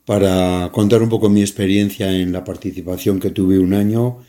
para 0.08 0.70
contar 0.72 1.04
un 1.04 1.10
poco 1.10 1.28
mi 1.28 1.42
experiencia 1.42 2.10
en 2.14 2.32
la 2.32 2.46
participación 2.46 3.20
que 3.20 3.30
tuve 3.30 3.60
un 3.60 3.74
año 3.74 4.20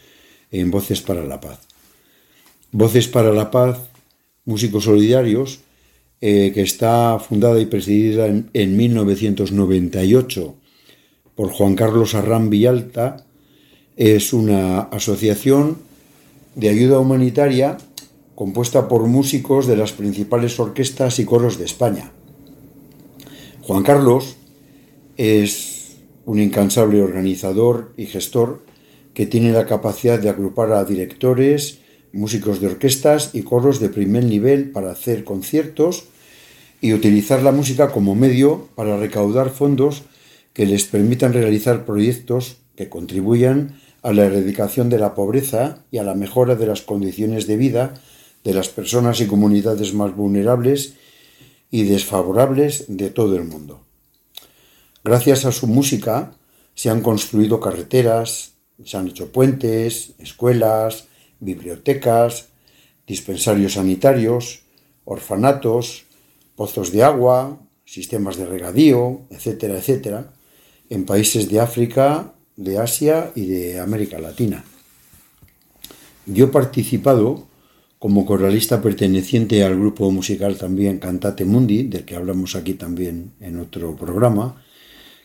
en 0.51 0.73
Voces 0.73 1.01
para 1.03 1.25
la 1.25 1.41
Paz. 1.41 1.61
Voces 2.73 3.07
para 3.07 3.33
la 3.33 3.53
Paz, 3.53 3.79
Músicos 4.45 4.83
Solidarios, 4.83 5.61
eh, 6.21 6.51
que 6.53 6.63
está 6.63 7.21
fundada 7.21 7.61
y 7.61 7.67
presidida 7.67 8.27
en, 8.27 8.77
1998 8.77 10.57
por 11.37 11.51
Juan 11.51 11.77
Carlos 11.77 12.17
Arrán 12.17 12.51
Villalta, 12.51 13.25
es 13.97 14.33
una 14.33 14.81
asociación 14.81 15.79
de 16.57 16.71
ayuda 16.71 16.99
humanitaria 16.99 17.79
compuesta 18.35 18.89
por 18.89 19.07
músicos 19.07 19.69
de 19.69 19.77
las 19.77 19.93
principales 19.93 20.59
orquestas 20.59 21.21
y 21.21 21.25
coros 21.25 21.57
de 21.57 21.67
España. 21.67 22.11
Juan 23.63 23.85
Carlos 23.85 24.38
es 25.19 25.97
un 26.25 26.39
incansable 26.39 27.03
organizador 27.03 27.93
y 27.97 28.07
gestor 28.07 28.65
que 29.13 29.27
tiene 29.27 29.53
la 29.53 29.67
capacidad 29.67 30.19
de 30.19 30.29
agrupar 30.29 30.73
a 30.73 30.85
directores, 30.85 31.81
músicos 32.13 32.61
de 32.61 32.69
orquestas 32.69 33.35
y 33.35 33.43
coros 33.43 33.81
de 33.81 33.89
primer 33.89 34.25
nivel 34.25 34.71
para 34.71 34.93
hacer 34.93 35.25
conciertos 35.25 36.05
y 36.81 36.93
utilizar 36.93 37.43
la 37.43 37.51
música 37.51 37.91
como 37.91 38.15
medio 38.15 38.69
para 38.77 38.97
recaudar 38.97 39.51
fondos 39.51 40.05
que 40.53 40.67
les 40.67 40.85
permitan 40.85 41.33
realizar 41.33 41.85
proyectos 41.85 42.59
que 42.77 42.89
contribuyan 42.89 43.81
a 44.03 44.13
la 44.13 44.27
erradicación 44.27 44.89
de 44.89 44.99
la 44.99 45.17
pobreza 45.17 45.85
y 45.91 45.99
a 45.99 46.05
la 46.05 46.15
mejora 46.15 46.55
de 46.55 46.67
las 46.69 46.83
condiciones 46.83 47.49
de 47.49 47.57
vida 47.57 47.95
de 48.45 48.55
las 48.55 48.69
personas 48.69 49.21
y 49.21 49.27
comunidades 49.27 49.93
más 49.95 50.15
vulnerables 50.15 50.95
y 51.73 51.83
desfavorables 51.83 52.85
de 52.87 53.11
todo 53.11 53.37
el 53.37 53.45
mundo. 53.45 53.88
Gracias 55.09 55.47
a 55.47 55.53
su 55.53 55.67
música 55.67 56.33
se 56.75 56.91
han 56.91 57.01
construido 57.01 57.61
carreteras, 57.61 58.53
se 58.85 58.99
han 58.99 59.09
hecho 59.09 59.33
puentes, 59.33 60.13
escuelas, 60.19 61.07
bibliotecas, 61.41 62.49
dispensarios 63.07 63.73
sanitarios, 63.73 64.65
orfanatos, 65.07 66.05
pozos 66.57 66.93
de 66.93 67.05
agua, 67.05 67.59
sistemas 67.87 68.37
de 68.37 68.45
regadío, 68.45 69.23
etcétera, 69.31 69.79
etcétera. 69.79 70.35
en 70.91 71.07
países 71.07 71.49
de 71.49 71.61
África, 71.61 72.35
de 72.57 72.77
Asia 72.77 73.33
y 73.35 73.47
de 73.47 73.81
América 73.81 74.19
Latina. 74.19 74.63
Yo 76.27 76.45
he 76.45 76.49
participado 76.49 77.47
como 77.99 78.27
coralista 78.27 78.83
perteneciente 78.83 79.65
al 79.65 79.75
grupo 79.75 80.11
musical 80.11 80.59
también 80.59 80.99
Cantate 80.99 81.47
Mundi, 81.47 81.85
del 81.85 82.05
que 82.05 82.15
hablamos 82.15 82.57
aquí 82.57 82.75
también 82.75 83.33
en 83.41 83.59
otro 83.59 83.97
programa, 83.97 84.63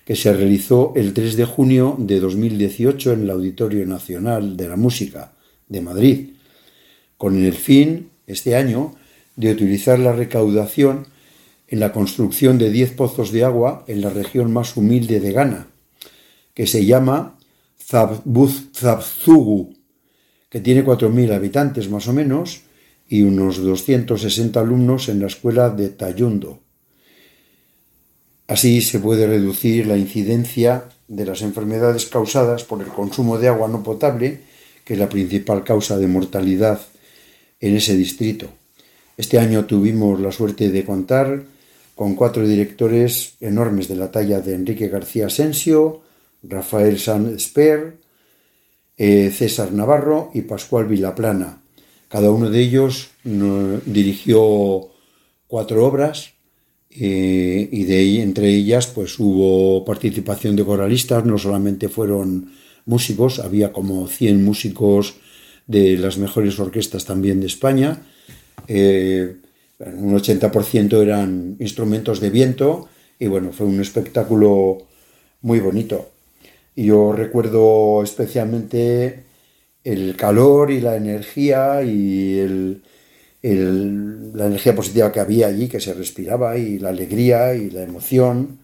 que 0.06 0.16
se 0.16 0.34
realizó 0.34 0.94
el 0.96 1.14
3 1.14 1.38
de 1.38 1.46
junio 1.46 1.96
de 1.98 2.20
2018 2.20 3.14
en 3.14 3.22
el 3.22 3.30
Auditorio 3.30 3.86
Nacional 3.86 4.58
de 4.58 4.68
la 4.68 4.76
Música 4.76 5.34
de 5.70 5.82
Madrid, 5.82 6.30
con 7.18 7.42
el 7.42 7.54
fin, 7.54 8.10
este 8.28 8.56
año, 8.56 8.96
de 9.36 9.52
utilizar 9.52 10.00
la 10.00 10.14
recaudación 10.14 11.08
en 11.68 11.80
la 11.80 11.92
construcción 11.92 12.58
de 12.58 12.70
10 12.70 12.92
pozos 12.92 13.32
de 13.32 13.44
agua 13.44 13.84
en 13.88 14.02
la 14.02 14.10
región 14.10 14.52
más 14.52 14.76
humilde 14.78 15.20
de 15.20 15.32
Ghana, 15.32 15.68
que 16.54 16.68
se 16.68 16.86
llama 16.86 17.38
Zabzugu, 17.80 19.74
que 20.50 20.60
tiene 20.60 20.86
4.000 20.86 21.34
habitantes 21.34 21.90
más 21.90 22.08
o 22.08 22.14
menos 22.14 22.64
y 23.08 23.24
unos 23.24 23.58
260 23.58 24.60
alumnos 24.60 25.10
en 25.10 25.20
la 25.20 25.28
escuela 25.28 25.70
de 25.70 25.90
Tayundo. 25.90 26.60
Así 28.48 28.82
se 28.82 29.00
puede 29.00 29.26
reducir 29.26 29.88
la 29.88 29.98
incidencia 29.98 30.86
de 31.08 31.26
las 31.26 31.42
enfermedades 31.42 32.06
causadas 32.06 32.64
por 32.64 32.82
el 32.82 32.88
consumo 32.88 33.38
de 33.38 33.48
agua 33.48 33.68
no 33.68 33.84
potable, 33.84 34.42
que 34.84 34.94
es 34.94 35.00
la 35.00 35.10
principal 35.10 35.64
causa 35.64 35.98
de 35.98 36.08
mortalidad 36.08 36.82
en 37.60 37.76
ese 37.76 37.96
distrito. 37.96 38.50
Este 39.16 39.40
año 39.40 39.66
tuvimos 39.66 40.20
la 40.20 40.32
suerte 40.32 40.70
de 40.70 40.84
contar 40.84 41.44
con 41.96 42.16
cuatro 42.16 42.46
directores 42.46 43.36
enormes 43.40 43.88
de 43.88 43.96
la 43.96 44.12
talla 44.12 44.42
de 44.42 44.56
Enrique 44.56 44.90
García 44.90 45.28
Asensio, 45.28 46.02
Rafael 46.42 47.00
San 47.00 47.36
Esper, 47.36 47.98
eh, 48.98 49.32
César 49.32 49.72
Navarro 49.72 50.32
y 50.34 50.42
Pascual 50.42 50.86
Vilaplana. 50.86 51.62
Cada 52.10 52.30
uno 52.32 52.50
de 52.50 52.60
ellos 52.60 53.12
dirigió 53.24 54.90
cuatro 55.48 55.86
obras 55.86 56.33
eh, 56.96 57.70
y 57.72 57.84
de 57.86 58.22
entre 58.22 58.50
ellas 58.50 58.88
pues 58.88 59.20
hubo 59.20 59.84
participación 59.84 60.56
de 60.56 60.64
coralistas, 60.64 61.26
no 61.26 61.38
solamente 61.38 61.90
fueron 61.90 62.52
músicos, 62.86 63.40
había 63.40 63.72
como 63.72 64.08
100 64.08 64.44
músicos 64.44 65.16
de 65.66 65.98
las 65.98 66.18
mejores 66.18 66.60
orquestas 66.60 67.06
también 67.06 67.40
de 67.40 67.48
España. 67.48 68.02
Eh, 68.68 69.38
un 69.80 70.16
80% 70.16 71.02
eran 71.02 71.58
instrumentos 71.60 72.20
de 72.20 72.30
viento 72.30 72.90
y 73.20 73.28
bueno, 73.28 73.52
fue 73.52 73.66
un 73.66 73.82
espectáculo 73.82 74.88
muy 75.42 75.60
bonito. 75.60 76.10
Y 76.76 76.86
yo 76.86 77.12
recuerdo 77.12 78.04
especialmente 78.04 79.24
el 79.84 80.16
calor 80.16 80.72
y 80.72 80.80
la 80.80 80.96
energía 80.96 81.84
y 81.84 82.82
la 83.44 84.48
energía 84.48 84.74
positiva 84.74 85.12
que 85.12 85.20
había 85.20 85.48
allí, 85.48 85.68
que 85.68 85.82
se 85.82 85.94
respiraba, 85.94 86.58
y 86.58 86.80
la 86.80 86.90
alegría 86.90 87.54
y 87.54 87.70
la 87.70 87.84
emoción 87.84 88.60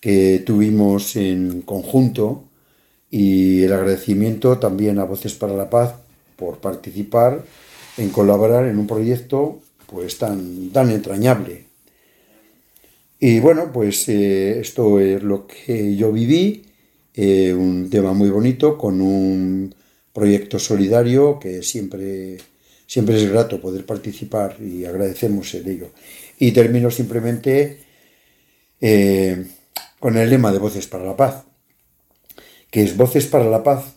que 0.00 0.42
tuvimos 0.46 1.16
en 1.16 1.62
conjunto 1.62 2.44
y 3.10 3.62
el 3.62 3.72
agradecimiento 3.72 4.58
también 4.58 4.98
a 4.98 5.04
Voces 5.04 5.34
para 5.34 5.54
la 5.54 5.68
Paz 5.68 5.94
por 6.36 6.58
participar 6.58 7.42
en 7.96 8.10
colaborar 8.10 8.66
en 8.66 8.78
un 8.78 8.86
proyecto 8.86 9.60
pues 9.86 10.18
tan, 10.18 10.70
tan 10.70 10.90
entrañable. 10.90 11.64
Y 13.18 13.40
bueno, 13.40 13.72
pues 13.72 14.08
eh, 14.08 14.60
esto 14.60 15.00
es 15.00 15.22
lo 15.22 15.46
que 15.46 15.96
yo 15.96 16.12
viví, 16.12 16.62
eh, 17.14 17.52
un 17.52 17.90
tema 17.90 18.12
muy 18.12 18.30
bonito 18.30 18.78
con 18.78 19.00
un 19.00 19.74
proyecto 20.12 20.58
solidario 20.58 21.38
que 21.40 21.62
siempre, 21.62 22.38
siempre 22.88 23.16
es 23.16 23.30
grato 23.30 23.60
poder 23.60 23.84
participar 23.86 24.56
y 24.60 24.86
agradecemos 24.86 25.54
el 25.54 25.68
ello. 25.68 25.90
Y 26.38 26.50
termino 26.52 26.90
simplemente 26.90 27.84
eh, 28.80 29.46
con 30.00 30.16
el 30.16 30.30
lema 30.30 30.50
de 30.50 30.58
Voces 30.58 30.88
para 30.88 31.04
la 31.04 31.16
Paz, 31.16 31.44
que 32.70 32.82
es 32.82 32.96
Voces 32.96 33.26
para 33.26 33.44
la 33.44 33.62
Paz, 33.62 33.96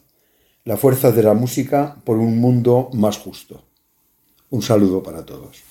la 0.66 0.78
fuerza 0.78 1.12
de 1.12 1.24
la 1.24 1.34
música 1.34 1.96
por 2.04 2.18
un 2.18 2.38
mundo 2.38 2.90
más 2.94 3.18
justo. 3.18 3.64
Un 4.50 4.62
saludo 4.62 5.02
para 5.02 5.26
todos. 5.26 5.71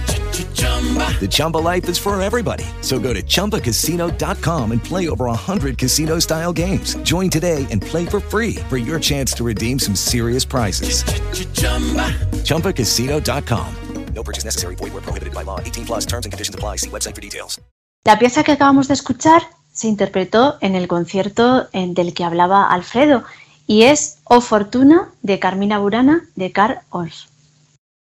The 0.61 1.27
Chumba 1.29 1.57
life 1.57 1.87
is 1.87 1.99
for 1.99 2.19
everybody. 2.19 2.65
So 2.81 2.97
go 2.97 3.13
to 3.13 3.21
ChumbaCasino.com 3.21 4.71
and 4.71 4.83
play 4.83 5.07
over 5.07 5.25
100 5.25 5.77
casino-style 5.77 6.53
games. 6.53 6.95
Join 7.03 7.29
today 7.29 7.67
and 7.69 7.79
play 7.79 8.07
for 8.07 8.19
free 8.19 8.55
for 8.67 8.77
your 8.77 8.99
chance 8.99 9.33
to 9.33 9.43
redeem 9.43 9.77
some 9.77 9.95
serious 9.95 10.43
prizes. 10.43 11.03
ChumbaCasino.com. 12.43 13.75
No 14.15 14.23
purchase 14.23 14.45
necessary. 14.45 14.75
Void 14.75 14.93
were 14.93 15.01
prohibited 15.01 15.33
by 15.33 15.43
law. 15.43 15.59
18 15.59 15.85
plus 15.85 16.05
terms 16.05 16.25
and 16.25 16.33
conditions 16.33 16.55
apply. 16.55 16.77
See 16.77 16.89
website 16.89 17.15
for 17.15 17.21
details. 17.21 17.59
La 18.03 18.17
pieza 18.17 18.43
que 18.43 18.51
acabamos 18.51 18.87
de 18.87 18.95
escuchar 18.95 19.43
se 19.71 19.87
interpretó 19.87 20.57
en 20.61 20.75
el 20.75 20.87
concierto 20.87 21.69
en 21.71 21.93
del 21.93 22.13
que 22.13 22.23
hablaba 22.23 22.67
Alfredo 22.67 23.23
y 23.67 23.83
es 23.83 24.17
O 24.25 24.41
Fortuna 24.41 25.09
de 25.21 25.39
Carmina 25.39 25.79
Burana 25.79 26.27
de 26.35 26.51
Carl 26.51 26.79
Ols. 26.89 27.29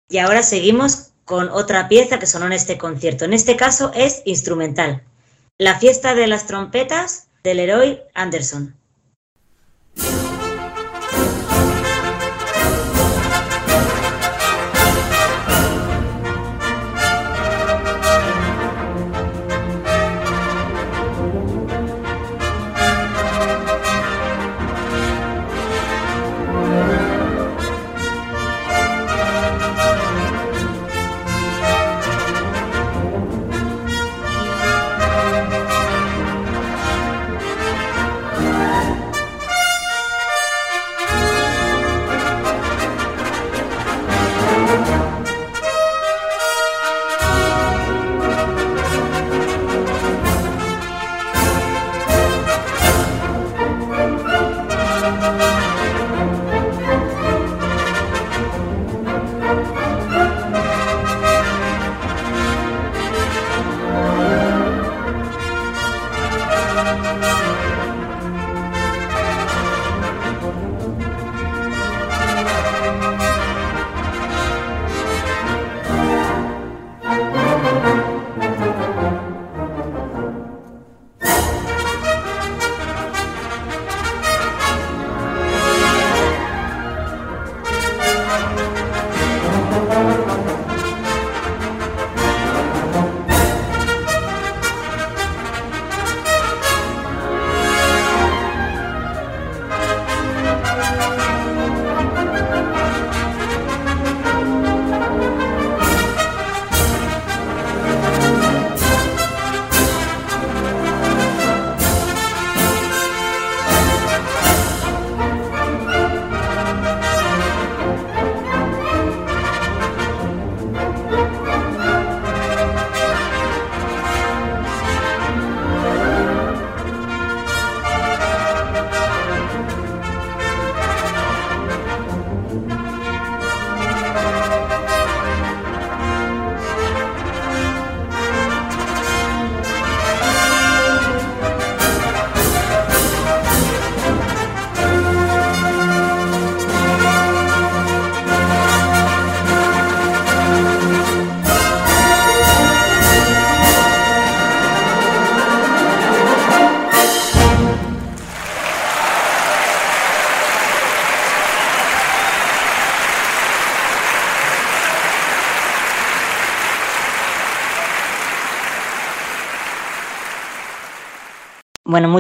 Y 0.09 0.19
ahora 0.19 0.43
seguimos 0.43 1.11
con 1.31 1.49
otra 1.49 1.87
pieza 1.87 2.19
que 2.19 2.27
sonó 2.27 2.47
en 2.47 2.55
este 2.55 2.77
concierto. 2.77 3.25
En 3.25 3.33
este 3.33 3.55
caso 3.55 3.93
es 3.95 4.21
instrumental. 4.25 5.05
La 5.59 5.79
fiesta 5.79 6.17
de 6.17 6.27
las 6.27 6.49
trompetas 6.49 7.29
del 7.45 7.59
Leroy 7.59 8.01
Anderson. 8.15 8.75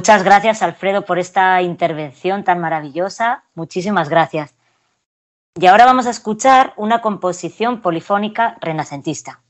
Muchas 0.00 0.22
gracias 0.22 0.62
Alfredo 0.62 1.04
por 1.04 1.18
esta 1.18 1.60
intervención 1.60 2.42
tan 2.42 2.58
maravillosa. 2.58 3.44
Muchísimas 3.54 4.08
gracias. 4.08 4.54
Y 5.54 5.66
ahora 5.66 5.84
vamos 5.84 6.06
a 6.06 6.10
escuchar 6.10 6.72
una 6.78 7.02
composición 7.02 7.82
polifónica 7.82 8.56
renacentista. 8.62 9.42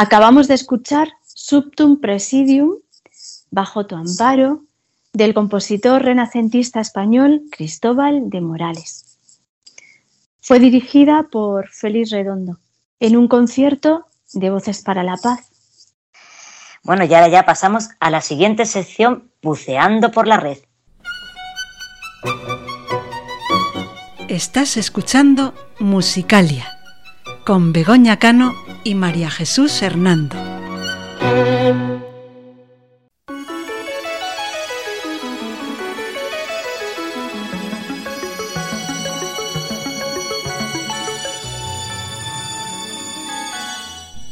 Acabamos 0.00 0.48
de 0.48 0.54
escuchar 0.54 1.12
Subtum 1.26 2.00
Presidium, 2.00 2.76
bajo 3.50 3.84
tu 3.84 3.96
amparo, 3.96 4.62
del 5.12 5.34
compositor 5.34 6.02
renacentista 6.02 6.80
español 6.80 7.42
Cristóbal 7.50 8.30
de 8.30 8.40
Morales. 8.40 9.18
Fue 10.40 10.58
dirigida 10.58 11.24
por 11.30 11.68
Félix 11.68 12.12
Redondo 12.12 12.56
en 12.98 13.14
un 13.14 13.28
concierto 13.28 14.06
de 14.32 14.48
Voces 14.48 14.80
para 14.80 15.02
la 15.02 15.18
Paz. 15.18 15.50
Bueno, 16.82 17.04
y 17.04 17.12
ahora 17.12 17.28
ya 17.28 17.44
pasamos 17.44 17.90
a 18.00 18.08
la 18.08 18.22
siguiente 18.22 18.64
sección, 18.64 19.30
Buceando 19.42 20.10
por 20.12 20.26
la 20.26 20.38
Red. 20.38 20.60
Estás 24.28 24.78
escuchando 24.78 25.52
Musicalia 25.78 26.66
con 27.44 27.74
Begoña 27.74 28.18
Cano 28.18 28.54
y 28.84 28.94
María 28.94 29.30
Jesús 29.30 29.82
Hernando. 29.82 30.36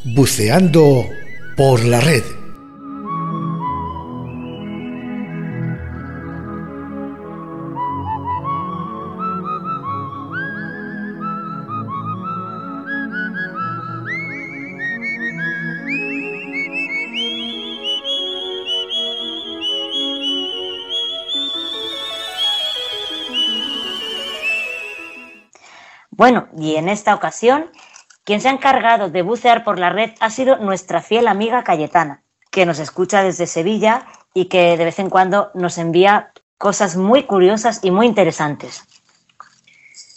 Buceando 0.04 1.06
por 1.56 1.84
la 1.84 2.00
red. 2.00 2.37
En 26.78 26.88
esta 26.88 27.14
ocasión, 27.14 27.66
quien 28.24 28.40
se 28.40 28.48
ha 28.48 28.52
encargado 28.52 29.10
de 29.10 29.22
bucear 29.22 29.64
por 29.64 29.78
la 29.78 29.90
red 29.90 30.10
ha 30.20 30.30
sido 30.30 30.56
nuestra 30.58 31.02
fiel 31.02 31.28
amiga 31.28 31.64
Cayetana, 31.64 32.22
que 32.50 32.66
nos 32.66 32.78
escucha 32.78 33.22
desde 33.22 33.46
Sevilla 33.46 34.06
y 34.34 34.46
que 34.46 34.76
de 34.76 34.84
vez 34.84 34.98
en 34.98 35.10
cuando 35.10 35.50
nos 35.54 35.78
envía 35.78 36.32
cosas 36.58 36.96
muy 36.96 37.24
curiosas 37.24 37.80
y 37.82 37.90
muy 37.90 38.06
interesantes. 38.06 38.84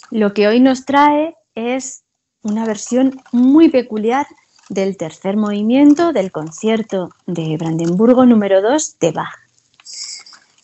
Lo 0.09 0.33
que 0.33 0.47
hoy 0.47 0.59
nos 0.59 0.85
trae 0.85 1.35
es 1.55 2.03
una 2.41 2.65
versión 2.65 3.21
muy 3.31 3.69
peculiar 3.69 4.27
del 4.67 4.97
tercer 4.97 5.37
movimiento 5.37 6.11
del 6.11 6.31
concierto 6.31 7.11
de 7.27 7.55
Brandenburgo 7.57 8.25
número 8.25 8.61
2 8.61 8.99
de 8.99 9.11
Bach. 9.11 9.35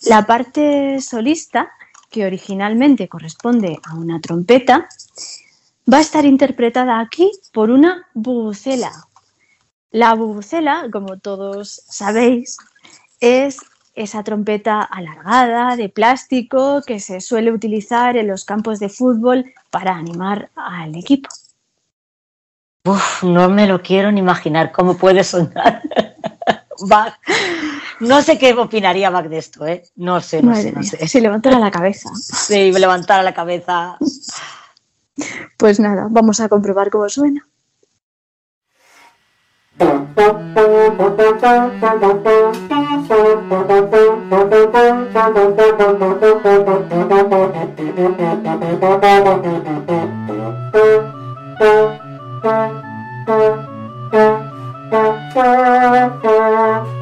La 0.01 0.25
parte 0.25 1.01
solista, 1.01 1.69
que 2.09 2.25
originalmente 2.25 3.07
corresponde 3.07 3.79
a 3.83 3.95
una 3.95 4.21
trompeta, 4.21 4.87
va 5.91 5.97
a 5.97 6.01
estar 6.01 6.25
interpretada 6.25 6.99
aquí 6.99 7.31
por 7.53 7.69
una 7.69 8.07
bubucela. 8.13 8.91
La 9.91 10.13
bubucela, 10.13 10.87
como 10.91 11.17
todos 11.17 11.81
sabéis, 11.87 12.57
es 13.19 13.59
esa 13.95 14.23
trompeta 14.23 14.81
alargada 14.81 15.75
de 15.75 15.89
plástico 15.89 16.81
que 16.85 16.99
se 16.99 17.19
suele 17.19 17.51
utilizar 17.51 18.15
en 18.15 18.27
los 18.27 18.45
campos 18.45 18.79
de 18.79 18.89
fútbol 18.89 19.53
para 19.71 19.95
animar 19.95 20.51
al 20.55 20.95
equipo. 20.95 21.29
Uf, 22.85 23.23
no 23.23 23.49
me 23.49 23.67
lo 23.67 23.81
quiero 23.81 24.11
ni 24.11 24.19
imaginar 24.19 24.71
cómo 24.71 24.97
puede 24.97 25.23
sonar. 25.23 25.81
Bach. 26.87 27.17
No 27.99 28.21
sé 28.21 28.37
qué 28.37 28.53
opinaría 28.53 29.09
Bach 29.09 29.25
de 29.25 29.39
esto, 29.39 29.65
¿eh? 29.65 29.83
No 29.95 30.21
sé, 30.21 30.43
no 30.43 30.51
Madre 30.51 30.63
sé, 30.63 30.71
no 30.73 30.79
mía, 30.81 30.89
sé. 30.91 31.07
Si 31.07 31.19
levantara 31.19 31.57
la 31.57 31.71
cabeza. 31.71 32.09
Sí, 32.13 32.71
me 32.71 32.79
levantara 32.79 33.23
la 33.23 33.33
cabeza. 33.33 33.97
Pues 35.57 35.79
nada, 35.79 36.07
vamos 36.09 36.39
a 36.39 36.49
comprobar 36.49 36.89
cómo 36.89 37.09
suena. 37.09 37.47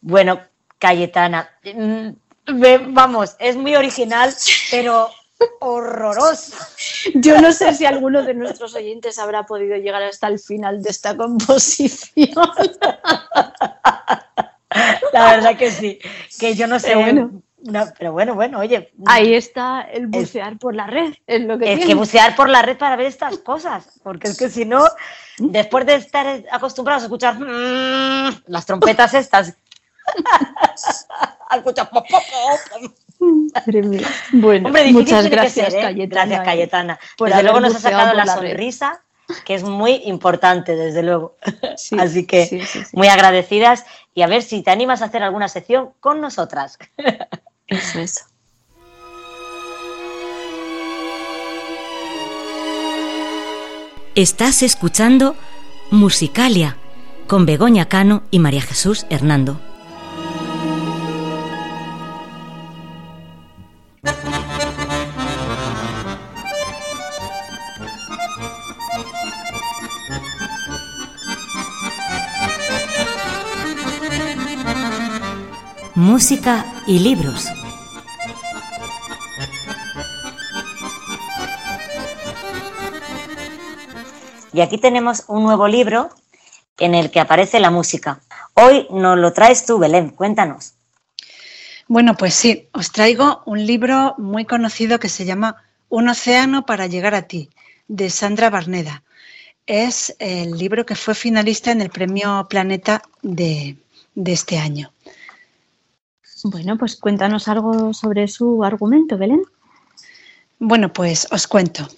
Bueno, 0.00 0.40
Cayetana, 0.78 1.50
mm, 1.64 2.10
vamos, 2.94 3.36
es 3.40 3.56
muy 3.56 3.74
original, 3.74 4.32
pero 4.70 5.10
horroroso. 5.60 6.56
Yo 7.14 7.40
no 7.40 7.52
sé 7.52 7.74
si 7.74 7.86
alguno 7.86 8.22
de 8.22 8.34
nuestros 8.34 8.74
oyentes 8.74 9.18
habrá 9.18 9.46
podido 9.46 9.76
llegar 9.76 10.02
hasta 10.02 10.28
el 10.28 10.38
final 10.38 10.82
de 10.82 10.90
esta 10.90 11.16
composición. 11.16 12.48
La 15.12 15.30
verdad 15.32 15.56
que 15.56 15.70
sí, 15.70 15.98
que 16.38 16.54
yo 16.54 16.66
no 16.66 16.78
sé. 16.78 16.88
Pero 16.88 17.00
bueno. 17.00 17.30
no, 17.62 17.84
pero 17.98 18.12
bueno, 18.12 18.34
bueno, 18.34 18.58
oye. 18.58 18.92
Ahí 19.06 19.34
está 19.34 19.82
el 19.82 20.08
bucear 20.08 20.58
por 20.58 20.74
la 20.74 20.86
red, 20.86 21.14
es 21.26 21.40
lo 21.42 21.58
que 21.58 21.72
Es 21.72 21.86
que 21.86 21.94
bucear 21.94 22.36
por 22.36 22.48
la 22.48 22.62
red 22.62 22.76
para 22.76 22.96
ver 22.96 23.06
estas 23.06 23.38
cosas, 23.38 24.00
porque 24.02 24.28
es 24.28 24.36
que 24.36 24.50
si 24.50 24.64
no, 24.64 24.84
después 25.38 25.86
de 25.86 25.94
estar 25.94 26.44
acostumbrados 26.50 27.04
a 27.04 27.06
escuchar 27.06 27.38
mm, 27.38 28.42
las 28.46 28.66
trompetas 28.66 29.14
estas, 29.14 29.54
escuchar. 31.54 31.90
Madre 33.18 33.82
mía. 33.82 34.08
Bueno, 34.32 34.68
Hombre, 34.68 34.92
muchas 34.92 35.28
gracias, 35.28 35.72
ser, 35.72 35.80
¿eh? 35.80 35.82
Cayetana. 35.82 36.24
Gracias, 36.26 36.44
Cayetana. 36.44 36.98
por 37.16 37.28
desde 37.28 37.42
luego 37.42 37.60
nos 37.60 37.74
ha 37.74 37.80
sacado 37.80 38.14
la, 38.14 38.26
sonrisa, 38.26 39.02
que 39.44 39.54
es 39.54 39.64
muy 39.64 40.02
importante, 40.04 40.76
desde 40.76 41.02
luego. 41.02 41.36
Sí, 41.76 41.96
Así 41.98 42.26
que 42.26 42.46
sí, 42.46 42.60
sí, 42.62 42.84
sí. 42.84 42.96
muy 42.96 43.08
agradecidas 43.08 43.84
y 44.14 44.22
a 44.22 44.26
ver 44.26 44.42
si 44.42 44.62
te 44.62 44.70
animas 44.70 45.00
a 45.02 45.06
hacer 45.06 45.22
alguna 45.22 45.48
sección 45.48 45.90
con 46.00 46.20
nosotras. 46.20 46.78
Eso, 47.68 48.00
eso. 48.00 48.24
Estás 54.14 54.62
escuchando 54.62 55.36
Musicalia 55.90 56.76
con 57.28 57.46
Begoña 57.46 57.84
Cano 57.88 58.22
y 58.30 58.38
María 58.38 58.62
Jesús 58.62 59.06
Hernando. 59.10 59.60
Música 76.08 76.64
y 76.86 77.00
libros. 77.00 77.48
Y 84.54 84.62
aquí 84.62 84.78
tenemos 84.78 85.24
un 85.28 85.42
nuevo 85.42 85.68
libro 85.68 86.08
en 86.78 86.94
el 86.94 87.10
que 87.10 87.20
aparece 87.20 87.60
la 87.60 87.70
música. 87.70 88.22
Hoy 88.54 88.86
nos 88.90 89.18
lo 89.18 89.34
traes 89.34 89.66
tú, 89.66 89.78
Belén, 89.78 90.08
cuéntanos. 90.08 90.72
Bueno, 91.88 92.16
pues 92.16 92.32
sí, 92.32 92.70
os 92.72 92.90
traigo 92.90 93.42
un 93.44 93.66
libro 93.66 94.14
muy 94.16 94.46
conocido 94.46 94.98
que 94.98 95.10
se 95.10 95.26
llama 95.26 95.62
Un 95.90 96.08
océano 96.08 96.64
para 96.64 96.86
llegar 96.86 97.14
a 97.14 97.28
ti, 97.28 97.50
de 97.86 98.08
Sandra 98.08 98.48
Barneda. 98.48 99.02
Es 99.66 100.16
el 100.20 100.56
libro 100.56 100.86
que 100.86 100.94
fue 100.94 101.14
finalista 101.14 101.70
en 101.70 101.82
el 101.82 101.90
Premio 101.90 102.46
Planeta 102.48 103.02
de, 103.20 103.76
de 104.14 104.32
este 104.32 104.58
año. 104.58 104.90
Bueno, 106.44 106.78
pues 106.78 106.96
cuéntanos 106.96 107.48
algo 107.48 107.92
sobre 107.92 108.28
su 108.28 108.64
argumento, 108.64 109.18
Belén. 109.18 109.42
Bueno, 110.58 110.92
pues 110.92 111.26
os 111.30 111.46
cuento. 111.46 111.88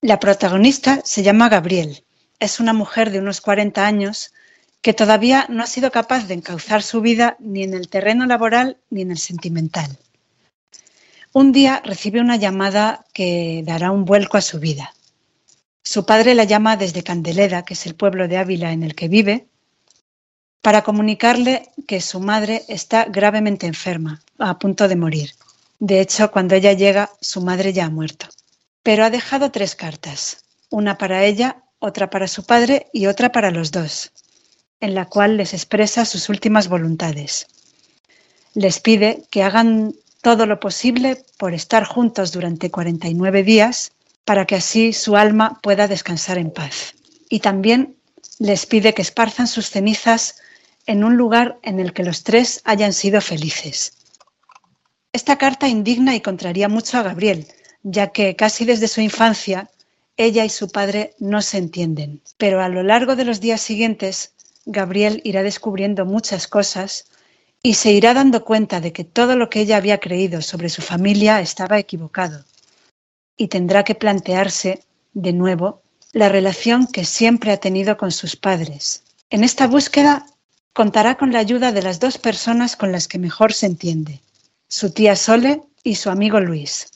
La 0.00 0.20
protagonista 0.20 1.00
se 1.04 1.22
llama 1.22 1.48
Gabriel. 1.48 2.04
Es 2.38 2.60
una 2.60 2.72
mujer 2.72 3.10
de 3.10 3.20
unos 3.20 3.40
40 3.40 3.86
años 3.86 4.32
que 4.82 4.92
todavía 4.92 5.46
no 5.48 5.62
ha 5.62 5.66
sido 5.66 5.90
capaz 5.90 6.26
de 6.26 6.34
encauzar 6.34 6.82
su 6.82 7.00
vida 7.00 7.36
ni 7.40 7.62
en 7.62 7.72
el 7.72 7.88
terreno 7.88 8.26
laboral 8.26 8.76
ni 8.90 9.02
en 9.02 9.12
el 9.12 9.18
sentimental. 9.18 9.98
Un 11.32 11.52
día 11.52 11.80
recibe 11.84 12.20
una 12.20 12.36
llamada 12.36 13.06
que 13.12 13.62
dará 13.64 13.90
un 13.90 14.04
vuelco 14.04 14.36
a 14.36 14.42
su 14.42 14.60
vida. 14.60 14.94
Su 15.82 16.06
padre 16.06 16.34
la 16.34 16.44
llama 16.44 16.76
desde 16.76 17.02
Candeleda, 17.02 17.64
que 17.64 17.74
es 17.74 17.86
el 17.86 17.94
pueblo 17.94 18.28
de 18.28 18.36
Ávila 18.36 18.72
en 18.72 18.82
el 18.82 18.94
que 18.94 19.08
vive, 19.08 19.48
para 20.64 20.82
comunicarle 20.82 21.68
que 21.86 22.00
su 22.00 22.20
madre 22.20 22.64
está 22.68 23.04
gravemente 23.04 23.66
enferma, 23.66 24.22
a 24.38 24.58
punto 24.58 24.88
de 24.88 24.96
morir. 24.96 25.34
De 25.78 26.00
hecho, 26.00 26.30
cuando 26.30 26.54
ella 26.54 26.72
llega, 26.72 27.10
su 27.20 27.42
madre 27.42 27.74
ya 27.74 27.84
ha 27.84 27.90
muerto. 27.90 28.28
Pero 28.82 29.04
ha 29.04 29.10
dejado 29.10 29.50
tres 29.50 29.74
cartas, 29.76 30.38
una 30.70 30.96
para 30.96 31.22
ella, 31.22 31.58
otra 31.80 32.08
para 32.08 32.28
su 32.28 32.46
padre 32.46 32.86
y 32.94 33.08
otra 33.08 33.30
para 33.30 33.50
los 33.50 33.72
dos, 33.72 34.10
en 34.80 34.94
la 34.94 35.04
cual 35.04 35.36
les 35.36 35.52
expresa 35.52 36.06
sus 36.06 36.30
últimas 36.30 36.68
voluntades. 36.68 37.46
Les 38.54 38.80
pide 38.80 39.22
que 39.30 39.42
hagan 39.42 39.94
todo 40.22 40.46
lo 40.46 40.60
posible 40.60 41.22
por 41.36 41.52
estar 41.52 41.84
juntos 41.84 42.32
durante 42.32 42.70
49 42.70 43.42
días 43.42 43.92
para 44.24 44.46
que 44.46 44.54
así 44.54 44.94
su 44.94 45.14
alma 45.14 45.60
pueda 45.62 45.88
descansar 45.88 46.38
en 46.38 46.50
paz. 46.50 46.94
Y 47.28 47.40
también 47.40 47.96
les 48.38 48.64
pide 48.64 48.94
que 48.94 49.02
esparzan 49.02 49.46
sus 49.46 49.68
cenizas 49.68 50.36
en 50.86 51.04
un 51.04 51.16
lugar 51.16 51.58
en 51.62 51.80
el 51.80 51.92
que 51.92 52.04
los 52.04 52.24
tres 52.24 52.60
hayan 52.64 52.92
sido 52.92 53.20
felices. 53.20 53.92
Esta 55.12 55.38
carta 55.38 55.68
indigna 55.68 56.14
y 56.14 56.20
contraría 56.20 56.68
mucho 56.68 56.98
a 56.98 57.02
Gabriel, 57.02 57.46
ya 57.82 58.08
que 58.08 58.36
casi 58.36 58.64
desde 58.64 58.88
su 58.88 59.00
infancia 59.00 59.70
ella 60.16 60.44
y 60.44 60.48
su 60.50 60.68
padre 60.68 61.14
no 61.18 61.42
se 61.42 61.58
entienden. 61.58 62.20
Pero 62.36 62.62
a 62.62 62.68
lo 62.68 62.82
largo 62.82 63.16
de 63.16 63.24
los 63.24 63.40
días 63.40 63.60
siguientes, 63.60 64.32
Gabriel 64.64 65.20
irá 65.24 65.42
descubriendo 65.42 66.04
muchas 66.04 66.48
cosas 66.48 67.06
y 67.62 67.74
se 67.74 67.92
irá 67.92 68.14
dando 68.14 68.44
cuenta 68.44 68.80
de 68.80 68.92
que 68.92 69.04
todo 69.04 69.36
lo 69.36 69.50
que 69.50 69.60
ella 69.60 69.76
había 69.76 69.98
creído 69.98 70.42
sobre 70.42 70.68
su 70.68 70.82
familia 70.82 71.40
estaba 71.40 71.78
equivocado. 71.78 72.44
Y 73.36 73.48
tendrá 73.48 73.84
que 73.84 73.94
plantearse, 73.94 74.84
de 75.12 75.32
nuevo, 75.32 75.82
la 76.12 76.28
relación 76.28 76.86
que 76.86 77.04
siempre 77.04 77.52
ha 77.52 77.56
tenido 77.56 77.96
con 77.96 78.12
sus 78.12 78.36
padres. 78.36 79.02
En 79.30 79.42
esta 79.42 79.66
búsqueda 79.66 80.26
contará 80.74 81.14
con 81.16 81.32
la 81.32 81.38
ayuda 81.38 81.72
de 81.72 81.80
las 81.82 82.00
dos 82.00 82.18
personas 82.18 82.76
con 82.76 82.92
las 82.92 83.08
que 83.08 83.18
mejor 83.18 83.52
se 83.54 83.66
entiende, 83.66 84.20
su 84.68 84.92
tía 84.92 85.16
Sole 85.16 85.62
y 85.82 85.94
su 85.94 86.10
amigo 86.10 86.40
Luis. 86.40 86.88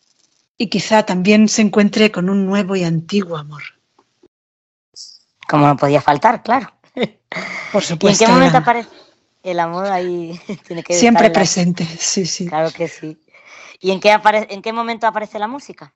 Y 0.59 0.67
quizá 0.69 1.05
también 1.05 1.49
se 1.49 1.63
encuentre 1.63 2.11
con 2.11 2.29
un 2.29 2.45
nuevo 2.45 2.75
y 2.77 2.83
antiguo 2.85 3.37
amor. 3.39 3.63
Como 5.49 5.67
no 5.67 5.77
podía 5.77 6.01
faltar, 6.03 6.43
claro. 6.43 6.73
Por 7.73 7.83
¿Y 7.83 7.85
en 7.87 7.89
supuesto. 7.89 8.25
qué 8.25 8.31
momento 8.31 8.59
aparece 8.59 8.89
el 9.45 9.61
amor 9.61 9.87
ahí? 9.87 10.39
Tiene 10.67 10.83
que 10.83 10.95
Siempre 10.95 11.27
estar 11.27 11.27
en 11.27 11.33
la- 11.33 11.39
presente, 11.39 11.85
sí, 11.99 12.27
sí. 12.27 12.47
Claro 12.49 12.71
que 12.73 12.89
sí. 12.89 13.17
¿Y 13.81 13.93
en 13.93 14.01
qué, 14.01 14.11
apare- 14.13 14.49
en 14.51 14.61
qué 14.61 14.73
momento 14.73 15.07
aparece 15.07 15.39
la 15.39 15.47
música? 15.47 15.95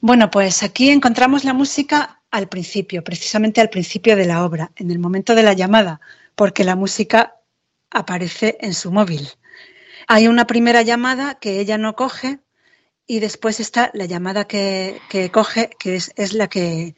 Bueno, 0.00 0.30
pues 0.30 0.62
aquí 0.62 0.90
encontramos 0.90 1.44
la 1.44 1.52
música 1.52 2.22
al 2.30 2.48
principio, 2.48 3.02
precisamente 3.04 3.60
al 3.60 3.68
principio 3.70 4.16
de 4.16 4.24
la 4.26 4.44
obra, 4.44 4.70
en 4.76 4.90
el 4.92 4.98
momento 5.00 5.34
de 5.34 5.42
la 5.42 5.52
llamada, 5.52 6.00
porque 6.34 6.64
la 6.64 6.76
música 6.76 7.36
aparece 7.90 8.56
en 8.60 8.74
su 8.74 8.90
móvil. 8.90 9.28
Hay 10.08 10.28
una 10.28 10.46
primera 10.46 10.82
llamada 10.82 11.38
que 11.38 11.60
ella 11.60 11.78
no 11.78 11.94
coge 11.94 12.40
y 13.06 13.20
después 13.20 13.60
está 13.60 13.90
la 13.94 14.06
llamada 14.06 14.46
que, 14.46 15.00
coge, 15.32 15.70
que 15.78 15.96
es, 15.96 16.12
es, 16.16 16.32
la 16.32 16.48
que 16.48 16.94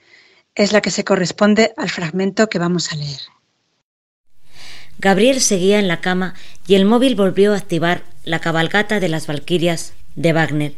es 0.54 0.72
la 0.72 0.80
que 0.80 0.90
se 0.90 1.04
corresponde 1.04 1.74
al 1.76 1.90
fragmento 1.90 2.48
que 2.48 2.58
vamos 2.58 2.92
a 2.92 2.96
leer. 2.96 3.20
Gabriel 4.98 5.40
seguía 5.40 5.78
en 5.78 5.88
la 5.88 6.00
cama 6.00 6.34
y 6.66 6.76
el 6.76 6.84
móvil 6.84 7.16
volvió 7.16 7.52
a 7.52 7.56
activar 7.56 8.04
la 8.24 8.38
cabalgata 8.38 9.00
de 9.00 9.08
las 9.08 9.26
Valquirias 9.26 9.92
de 10.14 10.32
Wagner, 10.32 10.74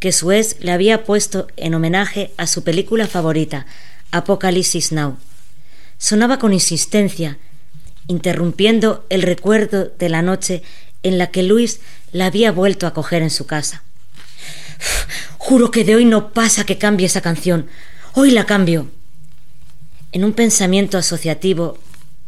que 0.00 0.12
Suez 0.12 0.56
le 0.60 0.72
había 0.72 1.04
puesto 1.04 1.46
en 1.56 1.74
homenaje 1.74 2.32
a 2.36 2.46
su 2.46 2.64
película 2.64 3.06
favorita, 3.06 3.66
Apocalipsis 4.10 4.92
Now. 4.92 5.16
Sonaba 5.98 6.38
con 6.38 6.52
insistencia, 6.52 7.38
interrumpiendo 8.06 9.04
el 9.10 9.22
recuerdo 9.22 9.90
de 9.98 10.08
la 10.08 10.22
noche 10.22 10.62
en 11.02 11.18
la 11.18 11.30
que 11.30 11.42
Luis 11.42 11.80
la 12.12 12.26
había 12.26 12.52
vuelto 12.52 12.86
a 12.86 12.94
coger 12.94 13.22
en 13.22 13.30
su 13.30 13.46
casa. 13.46 13.82
Juro 15.38 15.70
que 15.70 15.84
de 15.84 15.96
hoy 15.96 16.04
no 16.04 16.32
pasa 16.32 16.64
que 16.64 16.78
cambie 16.78 17.06
esa 17.06 17.20
canción. 17.20 17.68
Hoy 18.14 18.30
la 18.30 18.46
cambio. 18.46 18.90
En 20.12 20.24
un 20.24 20.32
pensamiento 20.32 20.96
asociativo 20.96 21.78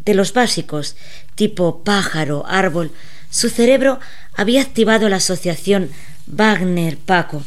de 0.04 0.14
los 0.14 0.32
básicos, 0.32 0.96
tipo 1.34 1.82
pájaro, 1.82 2.44
árbol, 2.46 2.92
su 3.30 3.48
cerebro 3.48 4.00
había 4.34 4.62
activado 4.62 5.08
la 5.08 5.16
asociación 5.16 5.90
Wagner-Paco. 6.26 7.44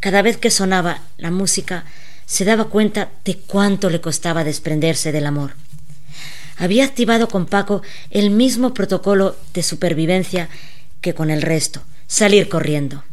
Cada 0.00 0.22
vez 0.22 0.36
que 0.36 0.50
sonaba 0.50 1.00
la 1.16 1.30
música, 1.30 1.84
se 2.26 2.44
daba 2.44 2.64
cuenta 2.64 3.10
de 3.24 3.36
cuánto 3.36 3.90
le 3.90 4.00
costaba 4.00 4.44
desprenderse 4.44 5.12
del 5.12 5.26
amor. 5.26 5.54
Había 6.56 6.84
activado 6.84 7.28
con 7.28 7.46
Paco 7.46 7.82
el 8.10 8.30
mismo 8.30 8.74
protocolo 8.74 9.36
de 9.54 9.62
supervivencia 9.62 10.48
que 11.00 11.14
con 11.14 11.30
el 11.30 11.42
resto, 11.42 11.82
salir 12.06 12.48
corriendo. 12.48 13.04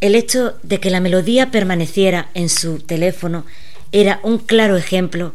El 0.00 0.14
hecho 0.14 0.54
de 0.62 0.80
que 0.80 0.90
la 0.90 1.00
melodía 1.00 1.50
permaneciera 1.50 2.30
en 2.34 2.48
su 2.48 2.78
teléfono 2.78 3.44
era 3.92 4.20
un 4.22 4.38
claro 4.38 4.76
ejemplo 4.76 5.34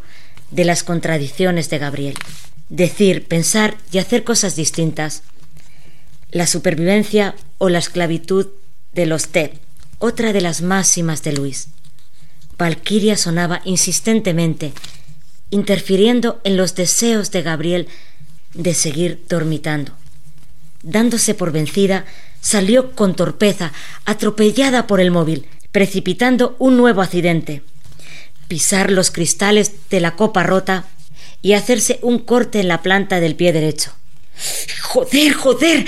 de 0.51 0.65
las 0.65 0.83
contradicciones 0.83 1.69
de 1.69 1.77
Gabriel. 1.77 2.15
Decir, 2.69 3.27
pensar 3.27 3.77
y 3.91 3.99
hacer 3.99 4.23
cosas 4.23 4.55
distintas. 4.55 5.21
La 6.31 6.47
supervivencia 6.47 7.35
o 7.59 7.69
la 7.69 7.79
esclavitud 7.79 8.47
de 8.93 9.05
los 9.05 9.27
TED, 9.27 9.51
otra 9.99 10.33
de 10.33 10.41
las 10.41 10.61
máximas 10.61 11.21
de 11.21 11.33
Luis. 11.33 11.67
Valquiria 12.57 13.17
sonaba 13.17 13.61
insistentemente, 13.65 14.73
interfiriendo 15.49 16.41
en 16.43 16.57
los 16.57 16.75
deseos 16.75 17.31
de 17.31 17.41
Gabriel 17.41 17.87
de 18.53 18.73
seguir 18.73 19.23
dormitando. 19.29 19.93
Dándose 20.83 21.33
por 21.33 21.51
vencida, 21.51 22.05
salió 22.41 22.91
con 22.91 23.15
torpeza, 23.15 23.73
atropellada 24.05 24.87
por 24.87 24.99
el 24.99 25.11
móvil, 25.11 25.47
precipitando 25.71 26.55
un 26.59 26.77
nuevo 26.77 27.01
accidente. 27.01 27.63
Pisar 28.47 28.91
los 28.91 29.11
cristales 29.11 29.73
de 29.89 29.99
la 29.99 30.15
copa 30.15 30.43
rota 30.43 30.85
y 31.41 31.53
hacerse 31.53 31.99
un 32.01 32.19
corte 32.19 32.59
en 32.59 32.67
la 32.67 32.81
planta 32.81 33.19
del 33.19 33.35
pie 33.35 33.51
derecho. 33.51 33.91
¡Joder, 34.81 35.33
joder! 35.33 35.85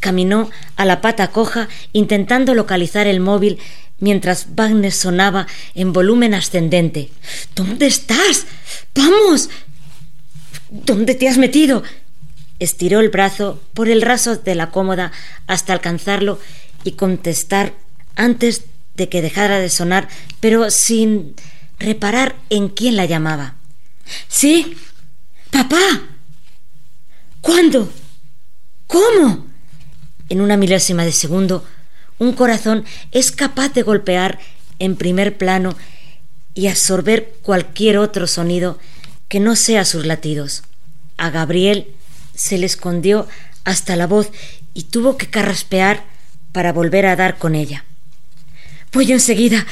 Caminó 0.00 0.50
a 0.76 0.84
la 0.84 1.00
pata 1.00 1.28
coja 1.28 1.68
intentando 1.92 2.54
localizar 2.54 3.06
el 3.06 3.20
móvil 3.20 3.58
mientras 4.02 4.48
Wagner 4.56 4.92
sonaba 4.92 5.46
en 5.74 5.92
volumen 5.92 6.34
ascendente. 6.34 7.10
¿Dónde 7.54 7.86
estás? 7.86 8.46
¡Vamos! 8.96 9.48
¿Dónde 10.70 11.14
te 11.14 11.28
has 11.28 11.38
metido? 11.38 11.84
Estiró 12.58 12.98
el 12.98 13.10
brazo 13.10 13.62
por 13.74 13.88
el 13.88 14.02
raso 14.02 14.36
de 14.36 14.56
la 14.56 14.70
cómoda 14.70 15.12
hasta 15.46 15.72
alcanzarlo 15.72 16.40
y 16.82 16.92
contestar 16.92 17.74
antes 18.16 18.64
de 18.96 19.08
que 19.08 19.22
dejara 19.22 19.60
de 19.60 19.70
sonar, 19.70 20.08
pero 20.40 20.68
sin 20.72 21.36
reparar 21.78 22.34
en 22.50 22.70
quién 22.70 22.96
la 22.96 23.06
llamaba. 23.06 23.54
Sí, 24.26 24.76
papá. 25.52 25.78
¿Cuándo? 27.40 27.88
¿Cómo? 28.88 29.46
En 30.28 30.40
una 30.40 30.56
milésima 30.56 31.04
de 31.04 31.12
segundo, 31.12 31.64
un 32.22 32.32
corazón 32.32 32.84
es 33.10 33.32
capaz 33.32 33.70
de 33.70 33.82
golpear 33.82 34.38
en 34.78 34.96
primer 34.96 35.36
plano 35.36 35.76
y 36.54 36.68
absorber 36.68 37.34
cualquier 37.42 37.98
otro 37.98 38.26
sonido 38.26 38.78
que 39.28 39.40
no 39.40 39.56
sea 39.56 39.84
sus 39.84 40.06
latidos. 40.06 40.62
A 41.16 41.30
Gabriel 41.30 41.88
se 42.34 42.58
le 42.58 42.66
escondió 42.66 43.26
hasta 43.64 43.96
la 43.96 44.06
voz 44.06 44.30
y 44.72 44.84
tuvo 44.84 45.16
que 45.16 45.28
carraspear 45.28 46.04
para 46.52 46.72
volver 46.72 47.06
a 47.06 47.16
dar 47.16 47.38
con 47.38 47.54
ella. 47.54 47.84
Voy 48.92 49.10
enseguida. 49.10 49.66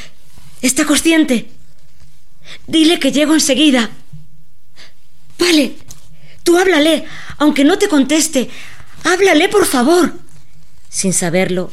¿Está 0.61 0.84
consciente? 0.84 1.48
Dile 2.66 2.98
que 2.98 3.12
llego 3.12 3.34
enseguida. 3.34 3.90
Vale. 5.38 5.76
Tú 6.42 6.59
háblale, 6.59 7.05
aunque 7.38 7.64
no 7.64 7.78
te 7.78 7.88
conteste. 7.88 8.48
Háblale, 9.05 9.48
por 9.48 9.66
favor. 9.66 10.14
Sin 10.88 11.12
saberlo, 11.12 11.70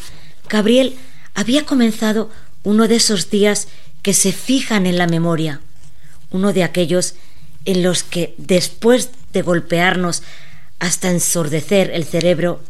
Gabriel 0.50 0.96
había 1.34 1.66
comenzado 1.66 2.30
uno 2.64 2.88
de 2.88 2.96
esos 2.96 3.30
días 3.30 3.68
que 4.02 4.14
se 4.14 4.32
fijan 4.32 4.86
en 4.86 4.98
la 4.98 5.08
memoria, 5.08 5.62
uno 6.32 6.54
de 6.54 6.64
aquellos 6.64 7.16
en 7.66 7.84
los 7.84 8.04
que, 8.04 8.34
después 8.38 9.10
de 9.34 9.42
golpearnos 9.42 10.24
hasta 10.80 11.10
ensordecer 11.10 11.92
el 11.92 12.06
cerebro, 12.06 12.62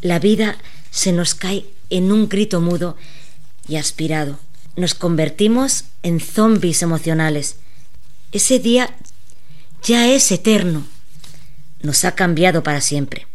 la 0.00 0.18
vida 0.18 0.56
se 0.90 1.12
nos 1.12 1.34
cae 1.34 1.66
en 1.90 2.12
un 2.12 2.28
grito 2.28 2.60
mudo 2.60 2.96
y 3.68 3.76
aspirado. 3.76 4.38
Nos 4.76 4.94
convertimos 4.94 5.84
en 6.02 6.20
zombies 6.20 6.82
emocionales. 6.82 7.56
Ese 8.32 8.58
día 8.58 8.94
ya 9.82 10.08
es 10.08 10.30
eterno. 10.32 10.86
Nos 11.82 12.04
ha 12.04 12.12
cambiado 12.12 12.62
para 12.62 12.80
siempre. 12.80 13.26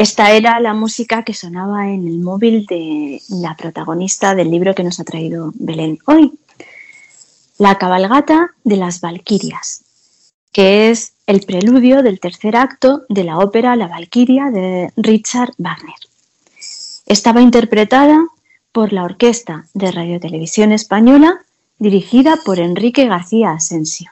Esta 0.00 0.30
era 0.32 0.58
la 0.60 0.72
música 0.72 1.24
que 1.24 1.34
sonaba 1.34 1.90
en 1.90 2.08
el 2.08 2.20
móvil 2.20 2.64
de 2.64 3.20
la 3.28 3.54
protagonista 3.54 4.34
del 4.34 4.50
libro 4.50 4.74
que 4.74 4.82
nos 4.82 4.98
ha 4.98 5.04
traído 5.04 5.52
Belén 5.56 5.98
hoy. 6.06 6.32
La 7.58 7.76
cabalgata 7.76 8.54
de 8.64 8.78
las 8.78 9.02
Valquirias, 9.02 9.84
que 10.52 10.90
es 10.90 11.12
el 11.26 11.42
preludio 11.42 12.02
del 12.02 12.18
tercer 12.18 12.56
acto 12.56 13.02
de 13.10 13.24
la 13.24 13.40
ópera 13.40 13.76
La 13.76 13.88
Valquiria 13.88 14.46
de 14.50 14.90
Richard 14.96 15.52
Wagner. 15.58 16.00
Estaba 17.04 17.42
interpretada 17.42 18.26
por 18.72 18.94
la 18.94 19.04
Orquesta 19.04 19.66
de 19.74 19.92
Radio 19.92 20.18
Televisión 20.18 20.72
Española, 20.72 21.42
dirigida 21.78 22.38
por 22.42 22.58
Enrique 22.58 23.04
García 23.04 23.50
Asensio. 23.50 24.10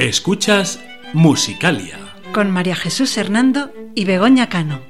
Escuchas 0.00 0.82
Musicalia 1.12 1.98
con 2.32 2.50
María 2.50 2.74
Jesús 2.74 3.18
Hernando 3.18 3.70
y 3.94 4.06
Begoña 4.06 4.48
Cano. 4.48 4.89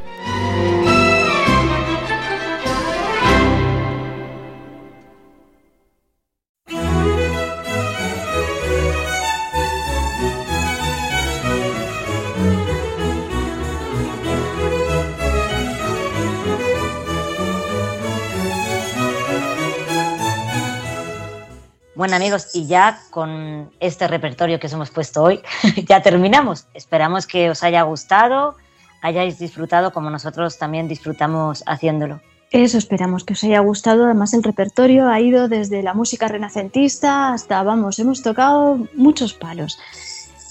Bueno 22.11 22.25
amigos, 22.25 22.49
y 22.53 22.67
ya 22.67 22.99
con 23.09 23.71
este 23.79 24.05
repertorio 24.05 24.59
que 24.59 24.67
os 24.67 24.73
hemos 24.73 24.89
puesto 24.89 25.23
hoy, 25.23 25.39
ya 25.87 26.01
terminamos. 26.01 26.67
Esperamos 26.73 27.25
que 27.25 27.49
os 27.49 27.63
haya 27.63 27.83
gustado, 27.83 28.57
hayáis 29.01 29.39
disfrutado 29.39 29.93
como 29.93 30.09
nosotros 30.09 30.57
también 30.57 30.89
disfrutamos 30.89 31.63
haciéndolo. 31.65 32.19
Eso 32.51 32.77
esperamos 32.77 33.23
que 33.23 33.31
os 33.31 33.41
haya 33.45 33.61
gustado. 33.61 34.03
Además, 34.03 34.33
el 34.33 34.43
repertorio 34.43 35.07
ha 35.07 35.21
ido 35.21 35.47
desde 35.47 35.83
la 35.83 35.93
música 35.93 36.27
renacentista 36.27 37.31
hasta, 37.31 37.63
vamos, 37.63 37.97
hemos 37.97 38.21
tocado 38.21 38.85
muchos 38.93 39.33
palos. 39.33 39.79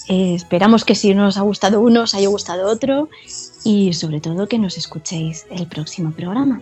Eh, 0.09 0.33
esperamos 0.33 0.83
que 0.83 0.95
si 0.95 1.13
no 1.13 1.27
os 1.27 1.37
ha 1.37 1.41
gustado 1.41 1.79
uno, 1.79 2.01
os 2.01 2.15
haya 2.15 2.27
gustado 2.27 2.67
otro 2.71 3.07
y 3.63 3.93
sobre 3.93 4.19
todo 4.19 4.47
que 4.47 4.57
nos 4.57 4.79
escuchéis 4.79 5.45
el 5.51 5.67
próximo 5.67 6.09
programa. 6.09 6.59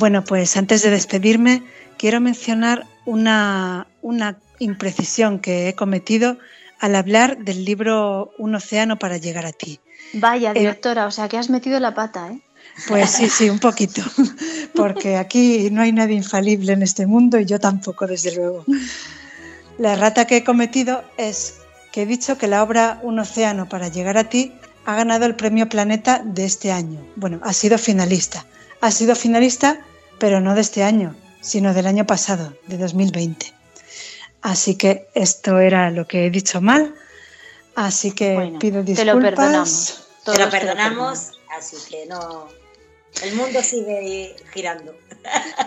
Bueno, 0.00 0.24
pues 0.24 0.56
antes 0.56 0.82
de 0.82 0.90
despedirme, 0.90 1.62
quiero 1.96 2.20
mencionar 2.20 2.86
una, 3.04 3.86
una 4.02 4.38
imprecisión 4.58 5.38
que 5.38 5.68
he 5.68 5.74
cometido 5.74 6.38
al 6.78 6.96
hablar 6.96 7.38
del 7.38 7.64
libro 7.64 8.32
Un 8.38 8.54
océano 8.54 8.98
para 8.98 9.18
llegar 9.18 9.46
a 9.46 9.52
ti. 9.52 9.80
Vaya, 10.14 10.52
directora, 10.52 11.06
o 11.06 11.10
sea 11.10 11.28
que 11.28 11.38
has 11.38 11.50
metido 11.50 11.78
la 11.78 11.94
pata, 11.94 12.32
¿eh? 12.32 12.40
Pues 12.88 13.10
sí, 13.10 13.28
sí, 13.28 13.50
un 13.50 13.58
poquito, 13.58 14.02
porque 14.74 15.16
aquí 15.16 15.68
no 15.70 15.82
hay 15.82 15.92
nadie 15.92 16.16
infalible 16.16 16.72
en 16.72 16.82
este 16.82 17.06
mundo 17.06 17.38
y 17.38 17.44
yo 17.44 17.58
tampoco, 17.58 18.06
desde 18.06 18.34
luego. 18.34 18.64
La 19.78 19.92
errata 19.94 20.26
que 20.26 20.38
he 20.38 20.44
cometido 20.44 21.04
es 21.16 21.58
que 21.92 22.02
he 22.02 22.06
dicho 22.06 22.38
que 22.38 22.46
la 22.46 22.62
obra 22.62 23.00
Un 23.02 23.18
océano 23.18 23.68
para 23.68 23.88
llegar 23.88 24.16
a 24.16 24.24
ti 24.24 24.52
ha 24.86 24.94
ganado 24.94 25.26
el 25.26 25.36
premio 25.36 25.68
Planeta 25.68 26.22
de 26.24 26.44
este 26.44 26.72
año. 26.72 27.00
Bueno, 27.16 27.40
ha 27.42 27.52
sido 27.52 27.78
finalista. 27.78 28.46
Ha 28.80 28.90
sido 28.90 29.14
finalista, 29.14 29.80
pero 30.18 30.40
no 30.40 30.54
de 30.54 30.62
este 30.62 30.82
año, 30.82 31.14
sino 31.40 31.74
del 31.74 31.86
año 31.86 32.06
pasado, 32.06 32.54
de 32.66 32.78
2020. 32.78 33.59
Así 34.42 34.74
que 34.76 35.08
esto 35.14 35.58
era 35.58 35.90
lo 35.90 36.06
que 36.06 36.26
he 36.26 36.30
dicho 36.30 36.60
mal. 36.60 36.94
Así 37.74 38.12
que 38.12 38.34
Bueno, 38.34 38.58
pido 38.58 38.82
disculpas. 38.82 38.96
te 38.96 39.04
lo 39.04 39.20
perdonamos. 39.20 39.86
Te 39.86 39.92
lo 39.92 40.24
Todos 40.24 40.38
te 40.38 40.44
lo 40.44 40.50
perdonamos, 40.50 41.32
así 41.56 41.76
que 41.88 42.06
no. 42.06 42.48
El 43.22 43.34
mundo 43.34 43.62
sigue 43.62 44.36
girando. 44.52 44.94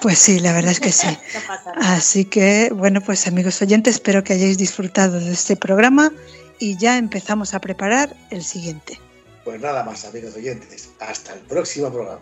Pues 0.02 0.18
sí, 0.18 0.40
la 0.40 0.54
verdad 0.54 0.72
es 0.72 0.80
que 0.80 0.92
sí. 0.92 1.08
Así 1.76 2.26
que, 2.26 2.72
bueno, 2.74 3.02
pues 3.02 3.28
amigos 3.28 3.62
oyentes, 3.62 3.96
espero 3.96 4.24
que 4.24 4.34
hayáis 4.34 4.58
disfrutado 4.58 5.20
de 5.20 5.32
este 5.32 5.56
programa 5.56 6.12
y 6.58 6.78
ya 6.78 6.98
empezamos 6.98 7.54
a 7.54 7.60
preparar 7.60 8.16
el 8.32 8.44
siguiente. 8.44 9.00
Pues 9.44 9.60
nada 9.62 9.84
más, 9.84 10.06
amigos 10.06 10.36
oyentes. 10.36 10.90
Hasta 11.00 11.34
el 11.34 11.42
próximo 11.42 11.92
programa. 11.92 12.22